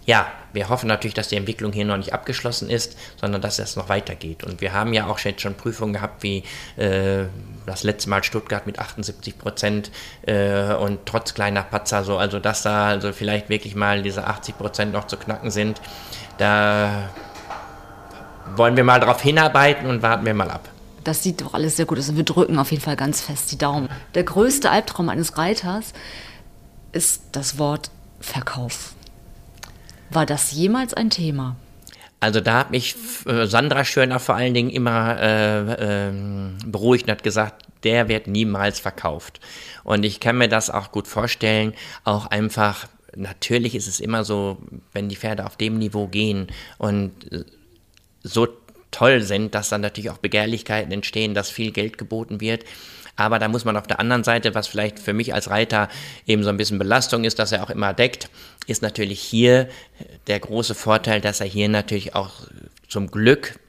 [0.05, 3.75] ja, wir hoffen natürlich, dass die Entwicklung hier noch nicht abgeschlossen ist, sondern dass es
[3.75, 4.43] noch weitergeht.
[4.43, 6.43] Und wir haben ja auch jetzt schon Prüfungen gehabt, wie
[6.77, 7.25] äh,
[7.65, 9.91] das letzte Mal Stuttgart mit 78 Prozent
[10.25, 14.57] äh, und trotz kleiner Patzer so, also dass da also vielleicht wirklich mal diese 80
[14.57, 15.81] Prozent noch zu knacken sind.
[16.37, 17.09] Da
[18.55, 20.69] wollen wir mal darauf hinarbeiten und warten wir mal ab.
[21.03, 23.51] Das sieht doch alles sehr gut aus und wir drücken auf jeden Fall ganz fest
[23.51, 23.89] die Daumen.
[24.15, 25.93] Der größte Albtraum eines Reiters
[26.91, 27.89] ist das Wort
[28.19, 28.92] Verkauf.
[30.13, 31.55] War das jemals ein Thema?
[32.19, 32.95] Also da hat mich
[33.25, 36.13] äh, Sandra Schöner vor allen Dingen immer äh, äh,
[36.65, 39.41] beruhigt und hat gesagt, der wird niemals verkauft.
[39.83, 41.73] Und ich kann mir das auch gut vorstellen,
[42.05, 44.57] auch einfach, natürlich ist es immer so,
[44.93, 46.47] wenn die Pferde auf dem Niveau gehen
[46.77, 47.11] und
[48.23, 48.47] so
[48.91, 52.63] toll sind, dass dann natürlich auch Begehrlichkeiten entstehen, dass viel Geld geboten wird.
[53.15, 55.87] Aber da muss man auf der anderen Seite, was vielleicht für mich als Reiter
[56.25, 58.29] eben so ein bisschen Belastung ist, dass er auch immer deckt,
[58.65, 59.69] ist natürlich hier
[60.27, 62.31] der große Vorteil, dass er hier natürlich auch
[62.87, 63.59] zum Glück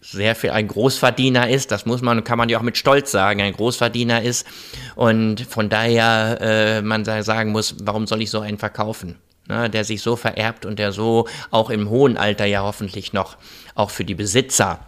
[0.00, 3.42] sehr viel ein Großverdiener ist, das muss man, kann man ja auch mit Stolz sagen,
[3.42, 4.46] ein Großverdiener ist
[4.94, 9.16] und von daher äh, man sagen muss, warum soll ich so einen verkaufen?
[9.48, 13.38] Ne, der sich so vererbt und der so auch im hohen Alter ja hoffentlich noch
[13.74, 14.80] auch für die Besitzer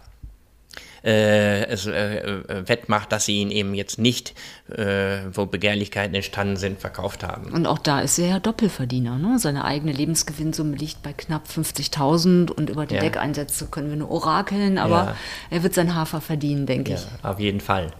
[1.03, 4.33] äh, es äh, äh, wettmacht, dass sie ihn eben jetzt nicht,
[4.69, 7.51] äh, wo Begehrlichkeiten entstanden sind, verkauft haben.
[7.51, 9.17] Und auch da ist er ja Doppelverdiener.
[9.17, 9.39] Ne?
[9.39, 13.01] Seine eigene Lebensgewinnsumme liegt bei knapp 50.000 und über die ja.
[13.01, 15.15] Deckeinsätze können wir nur orakeln, aber ja.
[15.49, 17.25] er wird sein Hafer verdienen, denke ja, ich.
[17.25, 17.91] Auf jeden Fall.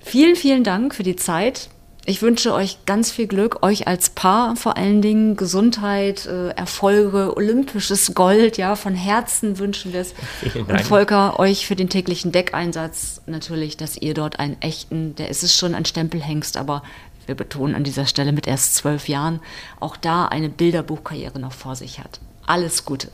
[0.00, 1.70] Vielen, vielen Dank für die Zeit.
[2.06, 7.36] Ich wünsche euch ganz viel Glück, euch als Paar vor allen Dingen Gesundheit, äh, Erfolge,
[7.36, 10.14] olympisches Gold, ja, von Herzen wünschen wir es.
[10.54, 15.42] Und Volker, euch für den täglichen Deckeinsatz natürlich, dass ihr dort einen echten, der ist
[15.42, 16.82] es schon ein Stempelhengst, aber
[17.26, 19.40] wir betonen an dieser Stelle mit erst zwölf Jahren,
[19.78, 22.18] auch da eine Bilderbuchkarriere noch vor sich hat.
[22.46, 23.08] Alles Gute.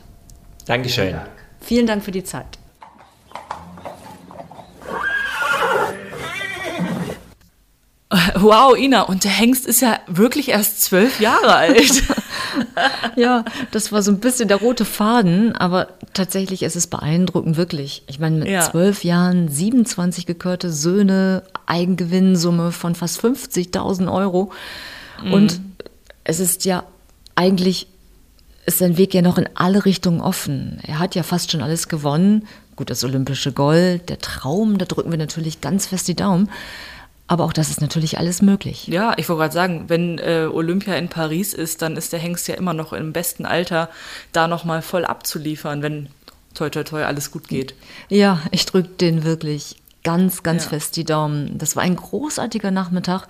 [0.65, 1.07] Dankeschön.
[1.07, 1.29] Vielen Dank,
[1.59, 2.57] Vielen Dank für die Zeit.
[8.35, 12.03] Wow, Ina, und der Hengst ist ja wirklich erst zwölf Jahre alt.
[13.15, 18.03] ja, das war so ein bisschen der rote Faden, aber tatsächlich ist es beeindruckend, wirklich.
[18.07, 19.15] Ich meine, mit zwölf ja.
[19.15, 24.51] Jahren 27 gekörte Söhne, Eigengewinnsumme von fast 50.000 Euro.
[25.23, 25.33] Mhm.
[25.33, 25.61] Und
[26.23, 26.83] es ist ja
[27.35, 27.87] eigentlich,
[28.65, 30.79] ist sein Weg ja noch in alle Richtungen offen.
[30.87, 32.47] Er hat ja fast schon alles gewonnen.
[32.77, 36.49] Gut, das olympische Gold, der Traum, da drücken wir natürlich ganz fest die Daumen.
[37.27, 38.87] Aber auch das ist natürlich alles möglich.
[38.87, 42.47] Ja, ich wollte gerade sagen, wenn äh, Olympia in Paris ist, dann ist der Hengst
[42.47, 43.89] ja immer noch im besten Alter,
[44.31, 46.07] da nochmal voll abzuliefern, wenn
[46.53, 47.75] toi toi toi alles gut geht.
[48.07, 50.69] Ja, ich drücke den wirklich ganz, ganz ja.
[50.69, 51.57] fest die Daumen.
[51.57, 53.27] Das war ein großartiger Nachmittag.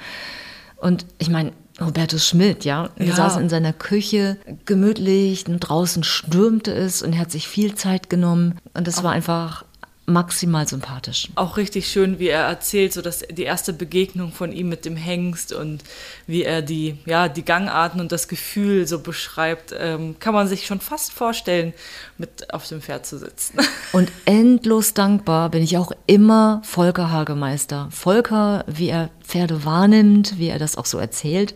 [0.75, 3.15] Und ich meine, Robertus Schmidt, ja, wir ja.
[3.15, 8.09] saßen in seiner Küche gemütlich und draußen stürmte es und er hat sich viel Zeit
[8.09, 8.59] genommen.
[8.73, 9.65] Und das war einfach
[10.07, 11.27] maximal sympathisch.
[11.35, 14.95] Auch richtig schön, wie er erzählt, so dass die erste Begegnung von ihm mit dem
[14.95, 15.83] Hengst und
[16.27, 20.65] wie er die, ja, die Gangarten und das Gefühl so beschreibt, ähm, kann man sich
[20.65, 21.73] schon fast vorstellen,
[22.17, 23.59] mit auf dem Pferd zu sitzen.
[23.93, 27.89] Und endlos dankbar bin ich auch immer Volker Hagemeister.
[27.91, 31.53] Volker, wie er Pferde wahrnimmt, wie er das auch so erzählt.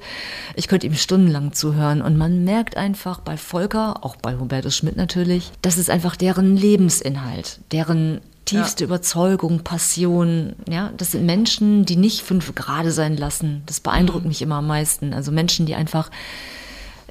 [0.55, 4.97] Ich könnte ihm stundenlang zuhören und man merkt einfach bei Volker, auch bei Hubertus Schmidt
[4.97, 8.87] natürlich, das ist einfach deren Lebensinhalt, deren tiefste ja.
[8.87, 10.55] Überzeugung, Passion.
[10.69, 13.63] Ja, das sind Menschen, die nicht fünf Grade sein lassen.
[13.65, 14.29] Das beeindruckt mhm.
[14.29, 15.13] mich immer am meisten.
[15.13, 16.11] Also Menschen, die einfach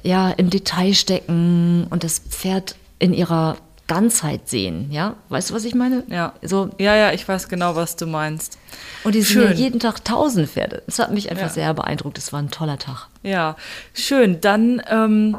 [0.03, 3.57] ja im Detail stecken und das Pferd in ihrer
[3.91, 5.17] Ganzheit sehen, ja?
[5.27, 6.05] Weißt du, was ich meine?
[6.07, 6.31] Ja.
[6.41, 8.57] So, ja, ja, ich weiß genau, was du meinst.
[9.03, 10.81] Und die sind ja jeden Tag tausend Pferde.
[10.85, 11.49] Das hat mich einfach ja.
[11.49, 12.17] sehr beeindruckt.
[12.17, 13.09] Es war ein toller Tag.
[13.21, 13.57] Ja,
[13.93, 14.39] schön.
[14.39, 15.35] Dann ähm,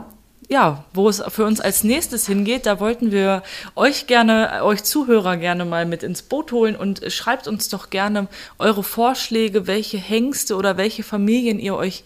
[0.53, 3.43] ja, wo es für uns als nächstes hingeht, da wollten wir
[3.75, 8.29] euch gerne, euch Zuhörer gerne mal mit ins Boot holen und schreibt uns doch gerne
[8.59, 12.05] eure Vorschläge, welche Hengste oder welche Familien ihr euch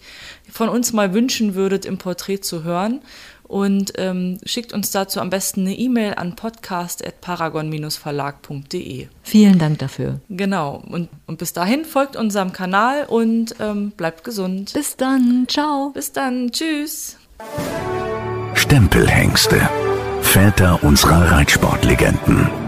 [0.49, 3.01] von uns mal wünschen würdet, im Porträt zu hören.
[3.47, 9.07] Und ähm, schickt uns dazu am besten eine E-Mail an podcast.paragon-verlag.de.
[9.23, 10.19] Vielen Dank dafür.
[10.29, 10.83] Genau.
[10.89, 14.73] Und, und bis dahin folgt unserem Kanal und ähm, bleibt gesund.
[14.73, 15.45] Bis dann.
[15.47, 15.91] Ciao.
[15.93, 16.51] Bis dann.
[16.51, 17.15] Tschüss.
[18.53, 19.61] Stempelhengste.
[20.21, 22.66] Väter unserer Reitsportlegenden.